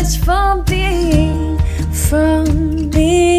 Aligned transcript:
us 0.00 0.16
from 0.16 0.62
being, 0.62 1.58
from 1.92 2.88
being, 2.88 3.29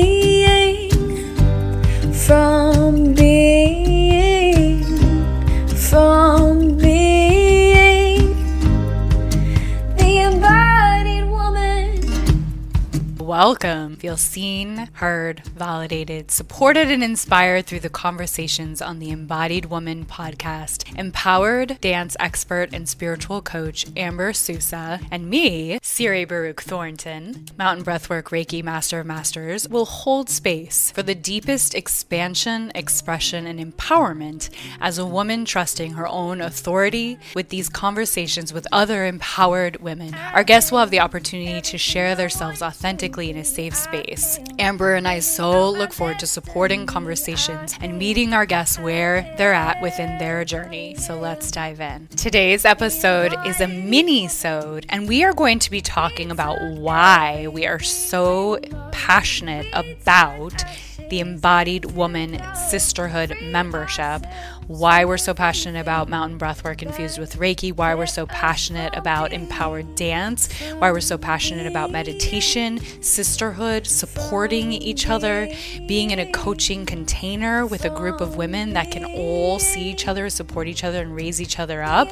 Welcome. 13.43 13.95
Feel 13.95 14.17
seen, 14.17 14.87
heard, 14.93 15.41
validated, 15.47 16.29
supported, 16.29 16.91
and 16.91 17.03
inspired 17.03 17.65
through 17.65 17.79
the 17.79 17.89
conversations 17.89 18.83
on 18.83 18.99
the 18.99 19.09
Embodied 19.09 19.65
Woman 19.65 20.05
podcast. 20.05 20.95
Empowered 20.95 21.81
dance 21.81 22.15
expert 22.19 22.69
and 22.71 22.87
spiritual 22.87 23.41
coach 23.41 23.87
Amber 23.97 24.31
Susa 24.33 24.99
and 25.09 25.27
me, 25.27 25.79
Siri 25.81 26.23
Baruc 26.23 26.61
Thornton, 26.61 27.47
Mountain 27.57 27.83
Breathwork 27.83 28.25
Reiki 28.25 28.63
Master 28.63 28.99
of 28.99 29.07
Masters, 29.07 29.67
will 29.67 29.85
hold 29.85 30.29
space 30.29 30.91
for 30.91 31.01
the 31.01 31.15
deepest 31.15 31.73
expansion, 31.73 32.71
expression, 32.75 33.47
and 33.47 33.59
empowerment 33.59 34.51
as 34.79 34.99
a 34.99 35.05
woman 35.05 35.45
trusting 35.45 35.93
her 35.93 36.07
own 36.07 36.41
authority 36.41 37.17
with 37.33 37.49
these 37.49 37.69
conversations 37.69 38.53
with 38.53 38.67
other 38.71 39.07
empowered 39.07 39.77
women. 39.77 40.13
Our 40.13 40.43
guests 40.43 40.71
will 40.71 40.77
have 40.77 40.91
the 40.91 40.99
opportunity 40.99 41.59
to 41.61 41.79
share 41.79 42.13
themselves 42.13 42.61
authentically 42.61 43.30
in 43.31 43.37
a 43.37 43.45
safe 43.45 43.73
space. 43.73 44.39
Amber 44.59 44.95
and 44.95 45.07
I 45.07 45.19
so 45.19 45.69
look 45.69 45.93
forward 45.93 46.19
to 46.19 46.27
supporting 46.27 46.85
conversations 46.85 47.73
and 47.79 47.97
meeting 47.97 48.33
our 48.33 48.45
guests 48.45 48.77
where 48.77 49.33
they're 49.37 49.53
at 49.53 49.81
within 49.81 50.17
their 50.17 50.43
journey. 50.43 50.95
So 50.95 51.17
let's 51.17 51.49
dive 51.49 51.79
in. 51.79 52.07
Today's 52.09 52.65
episode 52.65 53.33
is 53.45 53.61
a 53.61 53.67
mini-sode, 53.67 54.85
and 54.89 55.07
we 55.07 55.23
are 55.23 55.31
going 55.31 55.59
to 55.59 55.71
be 55.71 55.79
talking 55.79 56.29
about 56.29 56.61
why 56.77 57.47
we 57.47 57.65
are 57.65 57.79
so 57.79 58.59
passionate 58.91 59.65
about 59.71 60.63
the 61.09 61.21
Embodied 61.21 61.85
Woman 61.93 62.41
Sisterhood 62.69 63.35
membership, 63.41 64.25
why 64.71 65.03
we're 65.03 65.17
so 65.17 65.33
passionate 65.33 65.79
about 65.79 66.07
mountain 66.07 66.39
breathwork 66.39 66.81
infused 66.81 67.19
with 67.19 67.35
Reiki, 67.35 67.75
why 67.75 67.93
we're 67.93 68.05
so 68.05 68.25
passionate 68.25 68.95
about 68.95 69.33
empowered 69.33 69.95
dance, 69.95 70.49
why 70.77 70.91
we're 70.91 71.01
so 71.01 71.17
passionate 71.17 71.67
about 71.67 71.91
meditation, 71.91 72.79
sisterhood, 73.01 73.85
supporting 73.85 74.71
each 74.71 75.09
other, 75.09 75.49
being 75.87 76.11
in 76.11 76.19
a 76.19 76.31
coaching 76.31 76.85
container 76.85 77.65
with 77.65 77.83
a 77.83 77.89
group 77.89 78.21
of 78.21 78.37
women 78.37 78.71
that 78.73 78.91
can 78.91 79.03
all 79.03 79.59
see 79.59 79.89
each 79.91 80.07
other, 80.07 80.29
support 80.29 80.67
each 80.67 80.85
other, 80.85 81.01
and 81.01 81.13
raise 81.13 81.41
each 81.41 81.59
other 81.59 81.83
up. 81.83 82.09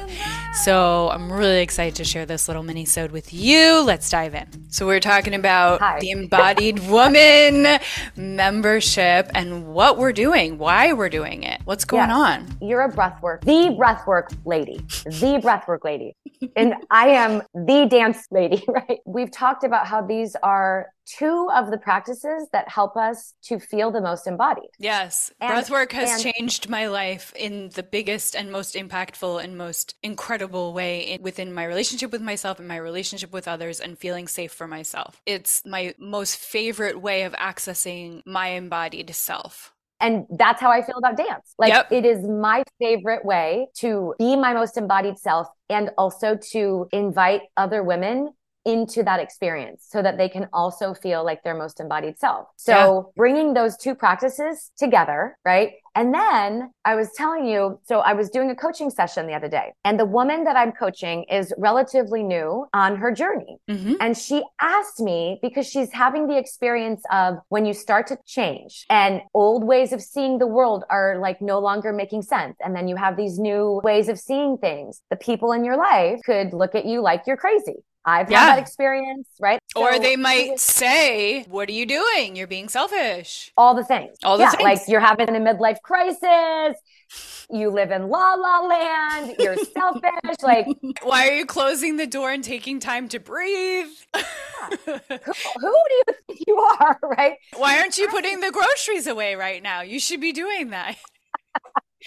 So 0.62 1.08
I'm 1.10 1.32
really 1.32 1.62
excited 1.62 1.94
to 1.96 2.04
share 2.04 2.26
this 2.26 2.46
little 2.46 2.62
mini-sode 2.62 3.10
with 3.10 3.32
you. 3.32 3.80
Let's 3.80 4.10
dive 4.10 4.34
in. 4.34 4.46
So 4.68 4.86
we're 4.86 5.00
talking 5.00 5.34
about 5.34 5.80
Hi. 5.80 5.98
the 6.00 6.10
Embodied 6.10 6.78
Woman 6.90 7.78
membership 8.16 9.30
and 9.34 9.68
what 9.68 9.96
we're 9.96 10.12
doing, 10.12 10.58
why 10.58 10.92
we're 10.92 11.08
doing 11.08 11.42
it, 11.42 11.62
what's 11.64 11.86
going 11.86 12.10
Yes. 12.10 12.18
on. 12.18 12.49
You're 12.60 12.82
a 12.82 12.92
breathwork, 12.92 13.40
the 13.42 13.74
breathwork 13.78 14.36
lady, 14.44 14.76
the 15.04 15.40
breathwork 15.42 15.84
lady. 15.84 16.14
And 16.56 16.74
I 16.90 17.08
am 17.08 17.42
the 17.54 17.86
dance 17.90 18.26
lady, 18.30 18.62
right? 18.68 18.98
We've 19.06 19.30
talked 19.30 19.64
about 19.64 19.86
how 19.86 20.02
these 20.02 20.36
are 20.42 20.88
two 21.06 21.48
of 21.54 21.70
the 21.70 21.78
practices 21.78 22.46
that 22.52 22.68
help 22.68 22.96
us 22.96 23.34
to 23.44 23.58
feel 23.58 23.90
the 23.90 24.00
most 24.00 24.26
embodied. 24.26 24.70
Yes, 24.78 25.32
And- 25.40 25.52
breathwork 25.52 25.92
has 25.92 26.24
and- 26.24 26.34
changed 26.34 26.68
my 26.68 26.86
life 26.86 27.32
in 27.34 27.70
the 27.70 27.82
biggest 27.82 28.36
and 28.36 28.52
most 28.52 28.74
impactful 28.74 29.42
and 29.42 29.56
most 29.56 29.94
incredible 30.02 30.72
way 30.72 31.00
in, 31.00 31.22
within 31.22 31.52
my 31.52 31.64
relationship 31.64 32.12
with 32.12 32.22
myself 32.22 32.58
and 32.58 32.68
my 32.68 32.76
relationship 32.76 33.32
with 33.32 33.48
others 33.48 33.80
and 33.80 33.98
feeling 33.98 34.28
safe 34.28 34.52
for 34.52 34.66
myself. 34.66 35.20
It's 35.26 35.62
my 35.66 35.94
most 35.98 36.36
favorite 36.36 37.00
way 37.00 37.22
of 37.22 37.32
accessing 37.34 38.22
my 38.26 38.48
embodied 38.48 39.14
self. 39.14 39.72
And 40.00 40.26
that's 40.30 40.60
how 40.60 40.70
I 40.70 40.82
feel 40.82 40.96
about 40.96 41.16
dance. 41.16 41.54
Like 41.58 41.68
Yep. 41.74 41.92
it 41.92 42.04
is 42.06 42.26
my 42.26 42.62
favorite 42.78 43.24
way 43.24 43.68
to 43.76 44.14
be 44.18 44.36
my 44.36 44.54
most 44.54 44.76
embodied 44.76 45.18
self 45.18 45.46
and 45.68 45.90
also 45.98 46.36
to 46.52 46.88
invite 46.92 47.42
other 47.56 47.82
women 47.82 48.32
into 48.64 49.02
that 49.02 49.20
experience 49.20 49.86
so 49.88 50.02
that 50.02 50.18
they 50.18 50.28
can 50.28 50.48
also 50.52 50.94
feel 50.94 51.24
like 51.24 51.42
their 51.42 51.56
most 51.56 51.80
embodied 51.80 52.18
self. 52.18 52.48
So 52.56 53.12
bringing 53.16 53.54
those 53.54 53.76
two 53.76 53.94
practices 53.94 54.70
together, 54.78 55.36
right? 55.44 55.72
And 55.96 56.14
then 56.14 56.70
I 56.84 56.94
was 56.94 57.10
telling 57.16 57.46
you, 57.46 57.80
so 57.84 57.98
I 57.98 58.12
was 58.12 58.30
doing 58.30 58.50
a 58.50 58.54
coaching 58.54 58.90
session 58.90 59.26
the 59.26 59.34
other 59.34 59.48
day 59.48 59.72
and 59.84 59.98
the 59.98 60.04
woman 60.04 60.44
that 60.44 60.54
I'm 60.56 60.70
coaching 60.72 61.24
is 61.24 61.52
relatively 61.58 62.22
new 62.22 62.66
on 62.72 62.96
her 62.96 63.10
journey. 63.10 63.58
hmm 63.68 63.94
And 64.00 64.16
she 64.16 64.44
asked 64.60 65.00
me 65.00 65.38
because 65.42 65.66
she's 65.66 65.92
having 65.92 66.28
the 66.28 66.38
experience 66.38 67.02
of 67.10 67.38
when 67.48 67.66
you 67.66 67.72
start 67.72 68.06
to 68.08 68.18
change 68.24 68.86
and 68.88 69.22
old 69.34 69.64
ways 69.64 69.92
of 69.92 70.00
seeing 70.00 70.38
the 70.38 70.46
world 70.46 70.84
are 70.90 71.18
like 71.18 71.40
no 71.42 71.58
longer 71.58 71.92
making 71.92 72.22
sense. 72.22 72.56
And 72.64 72.76
then 72.76 72.86
you 72.86 72.96
have 72.96 73.16
these 73.16 73.38
new 73.38 73.80
ways 73.82 74.08
of 74.08 74.18
seeing 74.18 74.58
things. 74.58 75.02
The 75.10 75.16
people 75.16 75.52
in 75.52 75.64
your 75.64 75.76
life 75.76 76.20
could 76.24 76.52
look 76.52 76.74
at 76.74 76.84
you 76.84 77.00
like 77.00 77.22
you're 77.26 77.36
crazy. 77.36 77.84
I've 78.04 78.30
Yeah. 78.30 78.40
had 78.40 78.56
that 78.56 78.58
experience, 78.58 79.28
right? 79.40 79.60
Or 79.74 79.92
So 79.94 79.98
they 79.98 80.16
might 80.16 80.58
say, 80.58 81.44
What 81.44 81.68
are 81.68 81.72
you 81.72 81.86
doing? 81.86 82.34
You're 82.36 82.46
being 82.46 82.68
selfish. 82.68 83.52
all 83.56 83.74
the 83.74 83.84
things. 83.84 84.16
All 84.24 84.38
the 84.38 84.44
yeah, 84.44 84.50
things. 84.50 84.62
like 84.62 84.82
you're 84.88 85.00
having 85.00 85.28
a 85.28 85.32
midlife 85.32 85.80
crisis. 85.82 86.76
You 87.50 87.70
live 87.70 87.90
in 87.90 88.08
la 88.08 88.34
la 88.34 88.60
land. 88.66 89.34
You're 89.38 89.56
selfish. 89.78 90.36
Like 90.42 90.66
Why 91.02 91.28
are 91.28 91.32
you 91.32 91.46
closing 91.46 91.96
the 91.96 92.06
door 92.06 92.30
and 92.30 92.42
taking 92.44 92.80
time 92.80 93.08
to 93.08 93.18
breathe? 93.18 93.88
who, 94.86 94.92
who 94.92 95.72
do 95.88 95.94
you 95.94 96.02
think 96.26 96.40
you 96.46 96.56
are, 96.58 96.98
right? 97.18 97.34
Why 97.56 97.78
aren't 97.78 97.98
you 97.98 98.08
putting 98.08 98.40
the 98.40 98.50
groceries 98.50 99.06
away 99.06 99.34
right 99.34 99.62
now? 99.62 99.82
You 99.82 100.00
should 100.00 100.20
be 100.20 100.32
doing 100.32 100.70
that. 100.70 100.96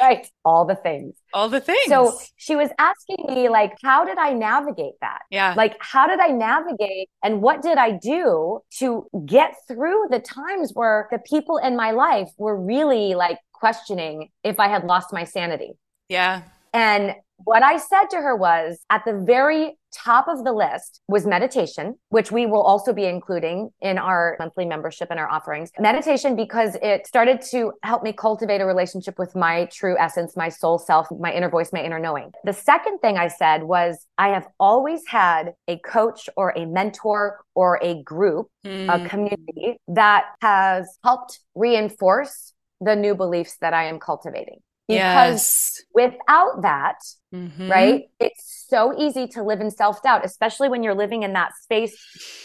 Right. 0.02 0.30
All 0.44 0.66
the 0.66 0.76
things. 0.76 1.16
All 1.34 1.50
the 1.50 1.60
things. 1.60 1.88
So 1.88 2.18
she 2.36 2.56
was 2.56 2.70
asking 2.80 3.26
me, 3.28 3.50
like, 3.50 3.74
how 3.84 4.06
did 4.06 4.18
I 4.18 4.34
navigate 4.34 4.94
that? 5.02 5.22
yeah. 5.30 5.54
Like, 5.56 5.78
how 5.80 6.08
did 6.08 6.20
I 6.20 6.28
navigate 6.28 7.10
and 7.24 7.42
what 7.42 7.62
did 7.62 7.78
I 7.78 7.92
do 7.92 8.62
to 8.80 9.08
get 9.26 9.56
through 9.68 10.08
the 10.10 10.20
times 10.20 10.72
where 10.74 11.08
the 11.12 11.20
people 11.20 11.58
in 11.58 11.76
my 11.76 11.92
life 11.92 12.30
were 12.38 12.60
really 12.60 13.16
like 13.16 13.40
questioning 13.52 14.30
if 14.44 14.60
I 14.60 14.68
had 14.68 14.84
lost 14.84 15.14
my 15.14 15.24
sanity? 15.24 15.74
yeah. 16.10 16.44
And 16.74 17.14
what 17.44 17.64
I 17.64 17.78
said 17.78 18.06
to 18.12 18.18
her 18.18 18.36
was 18.36 18.80
at 18.90 19.04
the 19.06 19.14
very 19.14 19.78
top 19.94 20.28
of 20.28 20.44
the 20.44 20.52
list 20.52 21.02
was 21.08 21.26
meditation, 21.26 21.96
which 22.10 22.32
we 22.32 22.48
will 22.48 22.64
also 22.64 22.94
be 22.94 23.06
including 23.06 23.70
in 23.80 24.00
our 24.00 24.36
monthly 24.40 24.66
membership 24.66 25.10
and 25.12 25.20
our 25.20 25.30
offerings. 25.30 25.70
Meditation, 25.80 26.36
because 26.36 26.76
it 26.82 27.06
started 27.06 27.42
to 27.52 27.74
help 27.84 28.02
me 28.02 28.12
cultivate 28.12 28.60
a 28.60 28.66
relationship 28.66 29.20
with 29.20 29.36
my 29.36 29.66
true 29.66 29.96
essence, 30.00 30.36
my 30.36 30.50
soul 30.50 30.80
self, 30.80 31.08
my 31.20 31.32
inner 31.32 31.50
voice, 31.50 31.72
my 31.72 31.84
inner 31.84 32.00
knowing. 32.00 32.32
The 32.44 32.54
second 32.54 33.00
thing 33.00 33.18
I 33.18 33.28
said 33.28 33.64
was 33.64 34.08
I 34.18 34.30
have 34.30 34.48
always 34.60 35.04
had 35.08 35.54
a 35.68 35.78
coach 35.78 36.28
or 36.36 36.54
a 36.58 36.66
mentor 36.66 37.40
or 37.54 37.80
a 37.82 38.02
group 38.02 38.50
Mm. 38.66 38.88
a 39.06 39.10
community 39.10 39.78
that 39.90 40.24
has 40.42 40.98
helped 41.04 41.40
reinforce 41.54 42.54
the 42.80 42.96
new 42.96 43.14
beliefs 43.14 43.58
that 43.60 43.74
I 43.74 43.86
am 43.86 44.00
cultivating. 44.00 44.60
Because 44.88 44.98
yes. 44.98 45.82
Without 45.94 46.62
that, 46.64 46.98
Mhm. 47.34 47.70
right, 47.70 48.04
it's 48.20 48.66
so 48.70 48.94
easy 48.98 49.28
to 49.28 49.44
live 49.44 49.60
in 49.62 49.72
self 49.72 50.02
doubt, 50.04 50.24
especially 50.26 50.70
when 50.70 50.84
you're 50.84 50.96
living 50.96 51.24
in 51.24 51.34
that 51.34 51.52
space 51.62 51.96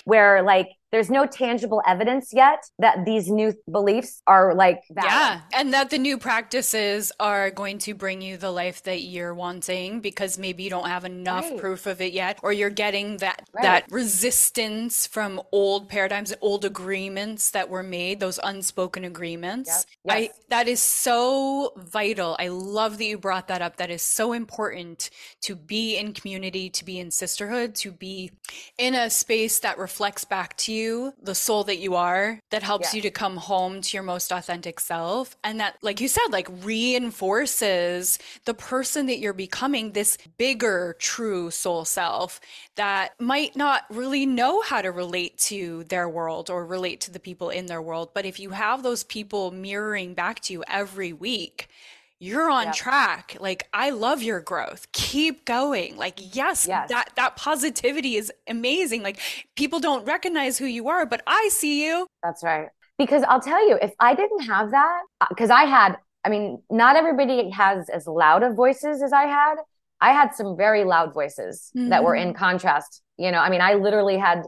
where, 0.04 0.42
like, 0.42 0.68
there's 0.90 1.10
no 1.10 1.26
tangible 1.26 1.82
evidence 1.86 2.32
yet 2.32 2.64
that 2.78 3.04
these 3.04 3.28
new 3.28 3.52
beliefs 3.70 4.22
are 4.26 4.54
like 4.54 4.80
valid. 4.90 5.10
Yeah. 5.12 5.40
And 5.52 5.74
that 5.74 5.90
the 5.90 5.98
new 5.98 6.16
practices 6.16 7.12
are 7.20 7.50
going 7.50 7.76
to 7.80 7.92
bring 7.92 8.22
you 8.22 8.38
the 8.38 8.50
life 8.50 8.82
that 8.84 9.02
you're 9.02 9.34
wanting 9.34 10.00
because 10.00 10.38
maybe 10.38 10.62
you 10.62 10.70
don't 10.70 10.88
have 10.88 11.04
enough 11.04 11.50
Right. 11.50 11.58
proof 11.60 11.84
of 11.86 12.00
it 12.00 12.14
yet, 12.14 12.38
or 12.42 12.54
you're 12.54 12.70
getting 12.70 13.18
that 13.18 13.42
Right. 13.52 13.62
that 13.64 13.84
resistance 13.90 15.06
from 15.06 15.42
old 15.52 15.90
paradigms, 15.90 16.32
old 16.40 16.64
agreements 16.64 17.50
that 17.50 17.68
were 17.68 17.82
made, 17.82 18.18
those 18.20 18.40
unspoken 18.42 19.04
agreements. 19.04 19.84
Yep. 20.06 20.16
I 20.16 20.30
that 20.48 20.68
is 20.68 20.80
so 20.80 21.72
vital. 21.76 22.34
I 22.38 22.48
love 22.48 22.96
that 22.96 23.04
you 23.04 23.18
brought 23.18 23.37
brought 23.38 23.48
that 23.48 23.62
up. 23.62 23.76
That 23.76 23.90
is 23.90 24.02
so 24.02 24.32
important 24.32 25.10
to 25.42 25.54
be 25.54 25.96
in 25.96 26.12
community, 26.12 26.68
to 26.70 26.84
be 26.84 26.98
in 26.98 27.12
sisterhood, 27.12 27.76
to 27.76 27.92
be 27.92 28.32
in 28.78 28.96
a 28.96 29.10
space 29.10 29.60
that 29.60 29.78
reflects 29.78 30.24
back 30.24 30.56
to 30.56 30.72
you 30.72 31.14
the 31.22 31.36
soul 31.36 31.62
that 31.64 31.78
you 31.78 31.94
are, 31.94 32.40
that 32.50 32.64
helps 32.64 32.92
yeah. 32.92 32.96
you 32.96 33.02
to 33.02 33.10
come 33.10 33.36
home 33.36 33.80
to 33.80 33.96
your 33.96 34.02
most 34.02 34.32
authentic 34.32 34.80
self. 34.80 35.36
And 35.44 35.60
that, 35.60 35.76
like 35.82 36.00
you 36.00 36.08
said, 36.08 36.26
like 36.30 36.48
reinforces 36.64 38.18
the 38.44 38.54
person 38.54 39.06
that 39.06 39.20
you're 39.20 39.32
becoming, 39.32 39.92
this 39.92 40.18
bigger, 40.36 40.96
true 40.98 41.52
soul 41.52 41.84
self 41.84 42.40
that 42.74 43.12
might 43.20 43.54
not 43.54 43.84
really 43.88 44.26
know 44.26 44.62
how 44.62 44.82
to 44.82 44.90
relate 44.90 45.38
to 45.38 45.84
their 45.84 46.08
world 46.08 46.50
or 46.50 46.66
relate 46.66 47.00
to 47.02 47.12
the 47.12 47.20
people 47.20 47.50
in 47.50 47.66
their 47.66 47.82
world. 47.82 48.10
But 48.14 48.24
if 48.24 48.40
you 48.40 48.50
have 48.50 48.82
those 48.82 49.04
people 49.04 49.52
mirroring 49.52 50.14
back 50.14 50.40
to 50.40 50.52
you 50.52 50.64
every 50.66 51.12
week, 51.12 51.68
you're 52.18 52.50
on 52.50 52.72
track. 52.72 53.36
Like 53.40 53.68
i 53.72 53.90
love 53.90 54.22
your 54.22 54.40
growth. 54.40 54.90
Keep 54.92 55.44
going. 55.44 55.96
Like 55.96 56.34
yes, 56.34 56.66
yes, 56.66 56.88
that 56.88 57.10
that 57.16 57.36
positivity 57.36 58.16
is 58.16 58.32
amazing. 58.48 59.02
Like 59.02 59.20
people 59.56 59.80
don't 59.80 60.04
recognize 60.04 60.58
who 60.58 60.66
you 60.66 60.88
are 60.88 61.06
but 61.06 61.22
i 61.26 61.48
see 61.50 61.84
you. 61.84 62.06
That's 62.22 62.42
right. 62.42 62.68
Because 62.98 63.22
i'll 63.28 63.40
tell 63.40 63.68
you 63.68 63.78
if 63.80 63.92
i 64.00 64.14
didn't 64.14 64.40
have 64.40 64.70
that 64.70 65.02
because 65.28 65.50
uh, 65.50 65.54
i 65.54 65.64
had 65.64 65.96
i 66.24 66.28
mean 66.28 66.62
not 66.70 66.96
everybody 66.96 67.50
has 67.50 67.88
as 67.88 68.06
loud 68.06 68.42
of 68.42 68.54
voices 68.54 69.02
as 69.02 69.12
i 69.12 69.24
had. 69.24 69.56
I 70.00 70.12
had 70.12 70.32
some 70.32 70.56
very 70.56 70.84
loud 70.84 71.12
voices 71.12 71.72
mm-hmm. 71.76 71.88
that 71.88 72.04
were 72.04 72.14
in 72.14 72.28
mm-hmm. 72.28 72.38
contrast. 72.38 73.02
You 73.16 73.30
know 73.30 73.38
i 73.38 73.50
mean 73.50 73.60
i 73.60 73.74
literally 73.74 74.18
had 74.18 74.42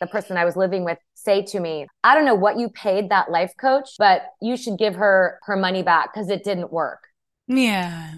the 0.00 0.06
person 0.06 0.38
i 0.38 0.46
was 0.46 0.56
living 0.56 0.84
with 0.84 0.98
say 1.22 1.42
to 1.42 1.60
me, 1.60 1.86
I 2.02 2.14
don't 2.14 2.24
know 2.24 2.34
what 2.34 2.58
you 2.58 2.68
paid 2.70 3.10
that 3.10 3.30
life 3.30 3.52
coach, 3.58 3.90
but 3.98 4.22
you 4.40 4.56
should 4.56 4.78
give 4.78 4.94
her 4.94 5.38
her 5.42 5.56
money 5.56 5.82
back 5.82 6.12
because 6.12 6.30
it 6.30 6.44
didn't 6.44 6.72
work. 6.72 7.04
Yeah. 7.50 8.14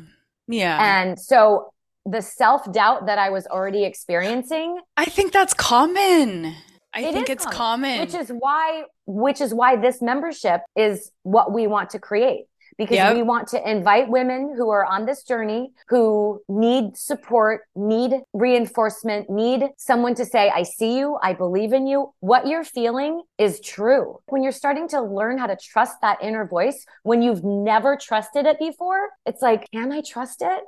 Yeah. 0.46 1.02
And 1.02 1.18
so 1.18 1.72
the 2.04 2.20
self 2.20 2.70
doubt 2.72 3.06
that 3.06 3.18
I 3.18 3.30
was 3.30 3.46
already 3.46 3.84
experiencing. 3.84 4.80
I 4.96 5.06
think 5.06 5.32
that's 5.32 5.54
common. 5.54 6.54
I 6.94 7.00
it 7.00 7.14
think 7.14 7.30
it's 7.30 7.44
common. 7.44 7.96
common. 7.96 8.00
Which 8.00 8.14
is 8.14 8.28
why 8.28 8.84
which 9.06 9.40
is 9.40 9.54
why 9.54 9.76
this 9.76 10.02
membership 10.02 10.60
is 10.76 11.10
what 11.22 11.52
we 11.52 11.66
want 11.66 11.90
to 11.90 11.98
create 11.98 12.44
because 12.84 12.96
yep. 12.96 13.14
we 13.14 13.22
want 13.22 13.48
to 13.48 13.70
invite 13.70 14.08
women 14.08 14.54
who 14.56 14.70
are 14.70 14.84
on 14.84 15.06
this 15.06 15.22
journey, 15.22 15.72
who 15.88 16.40
need 16.48 16.96
support, 16.96 17.62
need 17.74 18.12
reinforcement, 18.32 19.30
need 19.30 19.68
someone 19.76 20.14
to 20.16 20.24
say, 20.24 20.50
I 20.50 20.62
see 20.62 20.98
you, 20.98 21.18
I 21.22 21.32
believe 21.32 21.72
in 21.72 21.86
you. 21.86 22.12
What 22.20 22.46
you're 22.46 22.64
feeling 22.64 23.22
is 23.38 23.60
true. 23.60 24.18
When 24.26 24.42
you're 24.42 24.52
starting 24.52 24.88
to 24.88 25.00
learn 25.00 25.38
how 25.38 25.46
to 25.46 25.56
trust 25.56 26.00
that 26.02 26.18
inner 26.22 26.46
voice, 26.46 26.84
when 27.02 27.22
you've 27.22 27.44
never 27.44 27.96
trusted 27.96 28.46
it 28.46 28.58
before, 28.58 29.10
it's 29.26 29.42
like, 29.42 29.70
can 29.72 29.92
I 29.92 30.00
trust 30.00 30.42
it? 30.42 30.62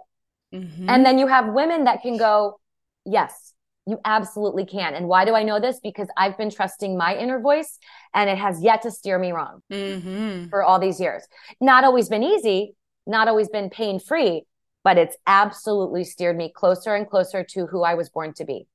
Mm-hmm. 0.54 0.88
And 0.88 1.04
then 1.04 1.18
you 1.18 1.26
have 1.26 1.52
women 1.52 1.84
that 1.84 2.02
can 2.02 2.16
go, 2.16 2.60
yes, 3.04 3.53
you 3.86 4.00
absolutely 4.04 4.64
can. 4.64 4.94
And 4.94 5.08
why 5.08 5.24
do 5.24 5.34
I 5.34 5.42
know 5.42 5.60
this? 5.60 5.78
Because 5.82 6.08
I've 6.16 6.38
been 6.38 6.50
trusting 6.50 6.96
my 6.96 7.16
inner 7.16 7.40
voice 7.40 7.78
and 8.14 8.30
it 8.30 8.38
has 8.38 8.62
yet 8.62 8.82
to 8.82 8.90
steer 8.90 9.18
me 9.18 9.32
wrong 9.32 9.60
mm-hmm. 9.70 10.48
for 10.48 10.62
all 10.62 10.78
these 10.78 11.00
years. 11.00 11.26
Not 11.60 11.84
always 11.84 12.08
been 12.08 12.22
easy, 12.22 12.74
not 13.06 13.28
always 13.28 13.48
been 13.48 13.70
pain 13.70 14.00
free, 14.00 14.44
but 14.84 14.98
it's 14.98 15.16
absolutely 15.26 16.04
steered 16.04 16.36
me 16.36 16.52
closer 16.54 16.94
and 16.94 17.08
closer 17.08 17.44
to 17.50 17.66
who 17.66 17.82
I 17.82 17.94
was 17.94 18.08
born 18.08 18.32
to 18.34 18.44
be. 18.44 18.66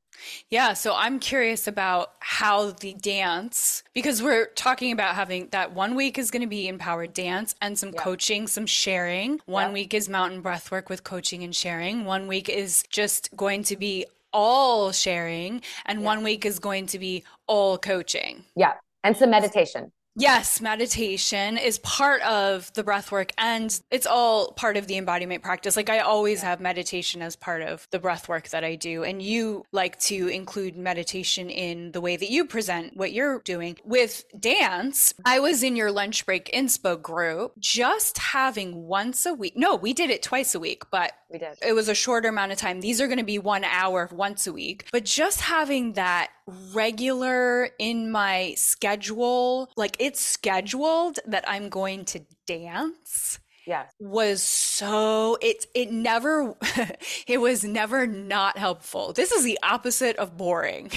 Yeah, 0.49 0.73
so 0.73 0.93
I'm 0.95 1.19
curious 1.19 1.67
about 1.67 2.13
how 2.19 2.71
the 2.71 2.93
dance, 2.93 3.83
because 3.93 4.21
we're 4.21 4.47
talking 4.47 4.91
about 4.91 5.15
having 5.15 5.47
that 5.51 5.73
one 5.73 5.95
week 5.95 6.17
is 6.17 6.29
going 6.29 6.41
to 6.41 6.47
be 6.47 6.67
empowered 6.67 7.13
dance 7.13 7.55
and 7.61 7.79
some 7.79 7.91
yeah. 7.93 8.01
coaching, 8.01 8.47
some 8.47 8.65
sharing. 8.65 9.39
One 9.45 9.67
yeah. 9.67 9.73
week 9.73 9.93
is 9.93 10.09
mountain 10.09 10.41
breath 10.41 10.71
work 10.71 10.89
with 10.89 11.03
coaching 11.03 11.43
and 11.43 11.55
sharing. 11.55 12.05
One 12.05 12.27
week 12.27 12.49
is 12.49 12.83
just 12.89 13.29
going 13.37 13.63
to 13.65 13.77
be 13.77 14.07
all 14.33 14.91
sharing 14.91 15.61
and 15.85 15.99
yeah. 15.99 16.05
one 16.05 16.23
week 16.23 16.45
is 16.45 16.59
going 16.59 16.85
to 16.87 16.99
be 16.99 17.23
all 17.47 17.77
coaching. 17.77 18.43
Yeah. 18.55 18.73
And 19.03 19.15
some 19.15 19.29
meditation. 19.29 19.91
Yes, 20.19 20.59
meditation 20.59 21.57
is 21.57 21.79
part 21.79 22.21
of 22.23 22.73
the 22.73 22.83
breath 22.83 23.09
work 23.09 23.31
and 23.37 23.79
it's 23.89 24.05
all 24.05 24.51
part 24.51 24.75
of 24.75 24.85
the 24.85 24.97
embodiment 24.97 25.43
practice. 25.43 25.77
Like 25.77 25.89
I 25.89 25.99
always 25.99 26.41
have 26.41 26.59
meditation 26.59 27.21
as 27.21 27.37
part 27.37 27.61
of 27.61 27.87
the 27.91 27.99
breath 27.99 28.27
work 28.27 28.49
that 28.49 28.65
I 28.65 28.75
do. 28.75 29.05
And 29.05 29.21
you 29.21 29.63
like 29.71 29.97
to 30.01 30.27
include 30.27 30.75
meditation 30.75 31.49
in 31.49 31.93
the 31.93 32.01
way 32.01 32.17
that 32.17 32.29
you 32.29 32.43
present 32.43 32.97
what 32.97 33.13
you're 33.13 33.39
doing. 33.45 33.77
With 33.85 34.25
dance, 34.37 35.13
I 35.23 35.39
was 35.39 35.63
in 35.63 35.77
your 35.77 35.89
lunch 35.89 36.25
break 36.25 36.51
inspo 36.53 37.01
group 37.01 37.53
just 37.57 38.17
having 38.17 38.87
once 38.87 39.25
a 39.25 39.33
week. 39.33 39.53
No, 39.55 39.77
we 39.77 39.93
did 39.93 40.09
it 40.09 40.21
twice 40.21 40.53
a 40.53 40.59
week, 40.59 40.83
but 40.91 41.13
we 41.29 41.39
did. 41.39 41.59
It 41.65 41.73
was 41.73 41.87
a 41.87 41.95
shorter 41.95 42.27
amount 42.27 42.51
of 42.51 42.57
time. 42.57 42.81
These 42.81 42.99
are 42.99 43.07
going 43.07 43.19
to 43.19 43.23
be 43.23 43.39
one 43.39 43.63
hour 43.63 44.09
once 44.11 44.47
a 44.47 44.51
week. 44.53 44.89
But 44.91 45.05
just 45.05 45.39
having 45.39 45.93
that 45.93 46.31
regular 46.73 47.69
in 47.77 48.11
my 48.11 48.55
schedule, 48.57 49.69
like 49.77 49.95
it's 50.09 50.19
scheduled 50.19 51.19
that 51.27 51.45
I'm 51.47 51.69
going 51.69 52.03
to 52.05 52.21
dance. 52.47 53.39
Yeah. 53.67 53.85
was 53.99 54.41
so 54.41 55.37
it 55.41 55.67
it 55.75 55.91
never 55.91 56.55
it 57.27 57.39
was 57.39 57.63
never 57.63 58.07
not 58.07 58.57
helpful. 58.57 59.13
This 59.13 59.31
is 59.31 59.43
the 59.43 59.59
opposite 59.61 60.15
of 60.15 60.35
boring. 60.35 60.89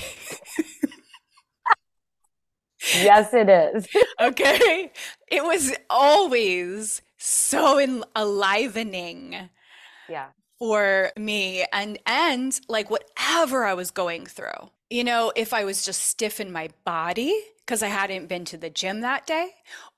yes, 2.94 3.34
it 3.34 3.50
is. 3.50 3.86
okay. 4.20 4.90
It 5.30 5.44
was 5.44 5.74
always 5.90 7.02
so 7.18 7.76
in, 7.78 8.04
enlivening 8.16 9.50
yeah 10.08 10.28
for 10.58 11.12
me 11.16 11.64
and 11.72 11.98
and 12.06 12.60
like 12.68 12.90
whatever 12.90 13.64
i 13.64 13.74
was 13.74 13.90
going 13.90 14.26
through 14.26 14.70
you 14.92 15.04
know 15.04 15.32
if 15.34 15.54
i 15.54 15.64
was 15.64 15.84
just 15.84 16.02
stiff 16.02 16.38
in 16.38 16.52
my 16.52 16.68
body 16.84 17.34
because 17.64 17.82
i 17.82 17.88
hadn't 17.88 18.28
been 18.28 18.44
to 18.44 18.58
the 18.58 18.68
gym 18.68 19.00
that 19.00 19.26
day 19.26 19.48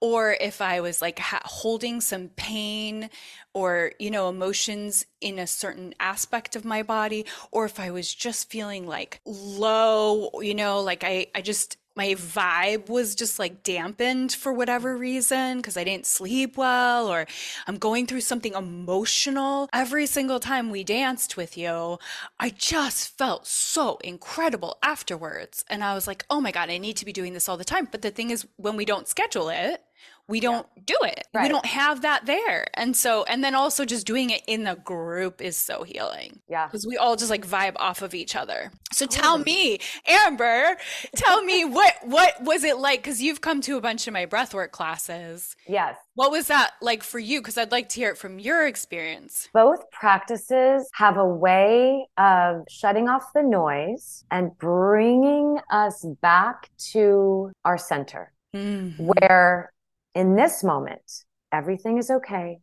or 0.01 0.37
if 0.41 0.61
i 0.61 0.81
was 0.81 1.03
like 1.03 1.19
ha- 1.19 1.43
holding 1.45 2.01
some 2.01 2.29
pain 2.37 3.11
or 3.53 3.93
you 3.99 4.11
know 4.11 4.29
emotions 4.29 5.05
in 5.21 5.39
a 5.39 5.47
certain 5.47 5.95
aspect 5.99 6.55
of 6.55 6.65
my 6.65 6.83
body 6.83 7.27
or 7.51 7.65
if 7.65 7.81
i 7.81 7.91
was 7.91 8.15
just 8.15 8.51
feeling 8.51 8.87
like 8.87 9.21
low 9.25 10.31
you 10.41 10.55
know 10.55 10.81
like 10.81 11.03
i 11.03 11.27
i 11.35 11.41
just 11.41 11.77
my 11.97 12.09
vibe 12.15 12.89
was 12.89 13.15
just 13.15 13.39
like 13.39 13.63
dampened 13.63 14.33
for 14.33 14.53
whatever 14.53 14.97
reason 14.97 15.59
because 15.59 15.77
I 15.77 15.85
didn't 15.85 16.07
sleep 16.07 16.57
well 16.57 17.07
or 17.07 17.27
I'm 17.67 17.77
going 17.77 18.07
through 18.07 18.23
something 18.23 18.55
emotional. 18.55 19.69
Every 19.73 20.07
single 20.07 20.41
time 20.41 20.71
we 20.71 20.83
danced 20.83 21.37
with 21.37 21.57
you, 21.57 21.99
I 22.41 22.51
just 22.51 23.17
felt 23.17 23.47
so 23.47 23.99
incredible 23.99 24.79
afterwards. 24.83 25.65
And 25.71 25.85
I 25.85 25.95
was 25.95 26.07
like, 26.07 26.25
oh 26.31 26.41
my 26.41 26.51
God, 26.51 26.71
I 26.71 26.79
need 26.79 26.97
to 26.97 27.05
be 27.05 27.13
doing 27.13 27.33
this 27.33 27.49
all 27.49 27.57
the 27.57 27.65
time. 27.65 27.89
But 27.91 28.03
the 28.03 28.11
thing 28.11 28.31
is, 28.31 28.47
when 28.57 28.77
we 28.77 28.85
don't 28.85 29.07
schedule 29.07 29.49
it, 29.49 29.84
we 30.29 30.41
don't 30.41 30.67
yeah. 30.77 30.83
do 30.87 30.97
it. 31.03 31.27
Right. 31.35 31.43
We 31.45 31.49
don't 31.49 31.67
have 31.67 32.03
that 32.03 32.25
there. 32.27 32.67
And 32.75 32.97
so, 32.97 33.25
and 33.25 33.45
then 33.45 33.55
also 33.55 33.85
just 33.85 34.07
doing 34.07 34.31
it 34.31 34.43
in 34.47 34.65
the 34.65 34.77
group 34.77 35.43
is 35.43 35.57
so 35.57 35.83
healing. 35.83 36.41
Yeah. 36.49 36.67
Because 36.67 36.87
we 36.87 36.97
all 36.97 37.17
just 37.17 37.31
like 37.31 37.47
vibe 37.47 37.75
off 37.77 38.01
of 38.01 38.15
each 38.15 38.35
other. 38.35 38.73
So 38.93 39.07
tell 39.07 39.39
me, 39.39 39.81
Amber, 40.07 40.77
tell 41.17 41.43
me 41.43 41.65
what, 41.65 41.95
what 42.05 42.43
was 42.43 42.65
it 42.65 42.79
like? 42.79 43.03
Cause 43.03 43.21
you've 43.21 43.41
come 43.41 43.61
to 43.63 43.77
a 43.77 43.81
bunch 43.81 44.07
of 44.07 44.13
my 44.13 44.25
breathwork 44.25 44.71
classes. 44.71 45.57
Yes. 45.67 45.97
What 46.15 46.31
was 46.31 46.47
that 46.47 46.73
like 46.81 47.03
for 47.03 47.19
you? 47.19 47.43
Cause 47.43 47.59
I'd 47.59 47.73
like 47.73 47.91
to 47.91 47.97
hear 47.97 48.11
it 48.11 48.19
from 48.19 48.39
your 48.39 48.67
experience. 48.67 49.49
Both 49.53 49.91
practices 49.91 50.89
have 50.95 51.19
a 51.19 51.27
way 51.27 52.07
of 52.17 52.65
shutting 52.71 53.09
off 53.09 53.33
the 53.35 53.43
noise 53.43 54.25
and 54.31 54.57
bringing 54.59 55.59
us 55.71 56.05
back 56.23 56.71
to 56.93 57.53
our 57.65 57.77
center. 57.77 58.33
Mm-hmm. 58.55 59.07
Where 59.07 59.74
in 60.15 60.37
this 60.37 60.63
moment, 60.63 61.25
everything 61.53 61.99
is 61.99 62.11
okay. 62.11 62.59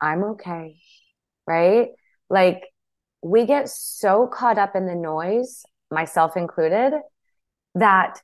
I'm 0.00 0.24
okay. 0.24 0.76
Right? 1.46 1.88
Like 2.28 2.62
we 3.22 3.46
get 3.46 3.68
so 3.68 4.26
caught 4.26 4.58
up 4.58 4.74
in 4.74 4.86
the 4.86 4.94
noise, 4.94 5.62
myself 5.90 6.36
included, 6.36 6.94
that 7.74 8.20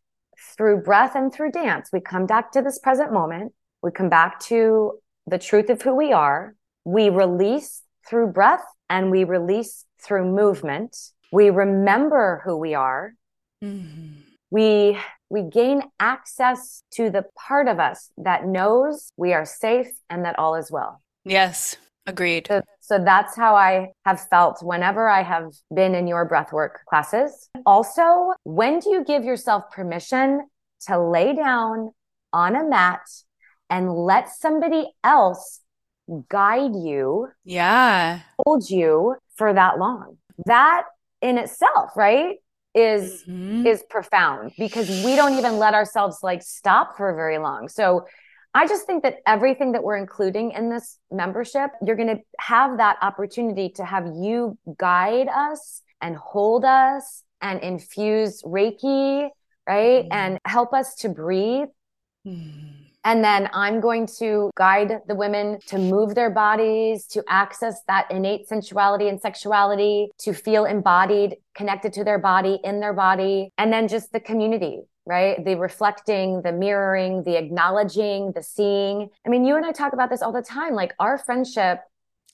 through 0.56 0.82
breath 0.82 1.14
and 1.14 1.32
through 1.32 1.50
dance, 1.50 1.90
we 1.92 2.00
come 2.00 2.26
back 2.26 2.52
to 2.52 2.62
this 2.62 2.78
present 2.78 3.12
moment. 3.12 3.52
We 3.82 3.90
come 3.90 4.08
back 4.08 4.40
to 4.40 4.98
the 5.26 5.38
truth 5.38 5.70
of 5.70 5.82
who 5.82 5.94
we 5.94 6.12
are. 6.12 6.54
We 6.84 7.08
release 7.08 7.82
through 8.08 8.28
breath 8.28 8.64
and 8.88 9.10
we 9.10 9.24
release 9.24 9.84
through 10.02 10.24
movement. 10.24 10.96
We 11.32 11.50
remember 11.50 12.42
who 12.44 12.56
we 12.56 12.74
are. 12.74 13.14
Mm-hmm. 13.62 14.20
We 14.50 14.98
we 15.28 15.42
gain 15.42 15.82
access 15.98 16.82
to 16.92 17.10
the 17.10 17.24
part 17.36 17.68
of 17.68 17.78
us 17.78 18.10
that 18.16 18.46
knows 18.46 19.10
we 19.16 19.32
are 19.32 19.44
safe 19.44 19.88
and 20.08 20.24
that 20.24 20.38
all 20.38 20.54
is 20.54 20.70
well. 20.70 21.02
Yes, 21.24 21.76
agreed. 22.06 22.46
So, 22.48 22.60
so, 22.80 23.02
that's 23.04 23.36
how 23.36 23.56
I 23.56 23.88
have 24.04 24.20
felt 24.28 24.62
whenever 24.62 25.08
I 25.08 25.22
have 25.22 25.52
been 25.74 25.94
in 25.96 26.06
your 26.06 26.28
breathwork 26.28 26.84
classes. 26.88 27.48
Also, 27.66 28.32
when 28.44 28.78
do 28.78 28.90
you 28.90 29.04
give 29.04 29.24
yourself 29.24 29.64
permission 29.72 30.46
to 30.86 31.00
lay 31.00 31.34
down 31.34 31.90
on 32.32 32.54
a 32.54 32.64
mat 32.64 33.00
and 33.68 33.92
let 33.92 34.28
somebody 34.28 34.86
else 35.02 35.60
guide 36.28 36.76
you, 36.76 37.28
Yeah. 37.44 38.20
hold 38.38 38.70
you 38.70 39.16
for 39.34 39.52
that 39.52 39.78
long. 39.78 40.18
That 40.44 40.84
in 41.20 41.38
itself, 41.38 41.90
right? 41.96 42.36
Is 42.76 43.24
Mhm. 43.26 43.66
is 43.66 43.82
profound 43.88 44.52
because 44.58 44.88
we 45.04 45.16
don't 45.16 45.38
even 45.38 45.58
let 45.58 45.72
ourselves 45.72 46.18
like 46.22 46.42
stop 46.42 46.96
for 46.96 47.14
very 47.14 47.38
long. 47.38 47.68
So 47.68 48.06
I 48.54 48.66
just 48.66 48.86
think 48.86 49.02
that 49.02 49.16
everything 49.26 49.72
that 49.72 49.82
we're 49.82 49.96
including 49.96 50.52
in 50.52 50.70
this 50.70 50.98
membership, 51.10 51.70
you're 51.82 51.96
going 51.96 52.16
to 52.16 52.22
have 52.38 52.76
that 52.78 52.96
opportunity 53.02 53.70
to 53.70 53.84
have 53.84 54.06
you 54.14 54.56
guide 54.78 55.28
us 55.28 55.82
and 56.00 56.16
hold 56.16 56.64
us 56.64 57.22
and 57.40 57.60
infuse 57.60 58.42
Reiki, 58.42 59.28
right? 59.66 60.04
Mhm. 60.04 60.08
And 60.12 60.38
help 60.44 60.72
us 60.72 60.94
to 60.96 61.08
breathe. 61.08 61.68
Mhm. 62.26 62.85
And 63.06 63.22
then 63.22 63.48
I'm 63.52 63.80
going 63.80 64.08
to 64.18 64.50
guide 64.56 65.00
the 65.06 65.14
women 65.14 65.60
to 65.68 65.78
move 65.78 66.16
their 66.16 66.28
bodies, 66.28 67.06
to 67.06 67.22
access 67.28 67.80
that 67.86 68.10
innate 68.10 68.48
sensuality 68.48 69.08
and 69.08 69.20
sexuality, 69.20 70.10
to 70.18 70.34
feel 70.34 70.64
embodied, 70.64 71.36
connected 71.54 71.92
to 71.92 72.02
their 72.02 72.18
body, 72.18 72.58
in 72.64 72.80
their 72.80 72.92
body. 72.92 73.50
And 73.58 73.72
then 73.72 73.86
just 73.86 74.10
the 74.10 74.18
community, 74.18 74.80
right? 75.06 75.42
The 75.44 75.54
reflecting, 75.54 76.42
the 76.42 76.50
mirroring, 76.50 77.22
the 77.22 77.38
acknowledging, 77.38 78.32
the 78.32 78.42
seeing. 78.42 79.08
I 79.24 79.28
mean, 79.28 79.44
you 79.44 79.54
and 79.54 79.64
I 79.64 79.70
talk 79.70 79.92
about 79.92 80.10
this 80.10 80.20
all 80.20 80.32
the 80.32 80.42
time. 80.42 80.74
Like 80.74 80.92
our 80.98 81.16
friendship 81.16 81.82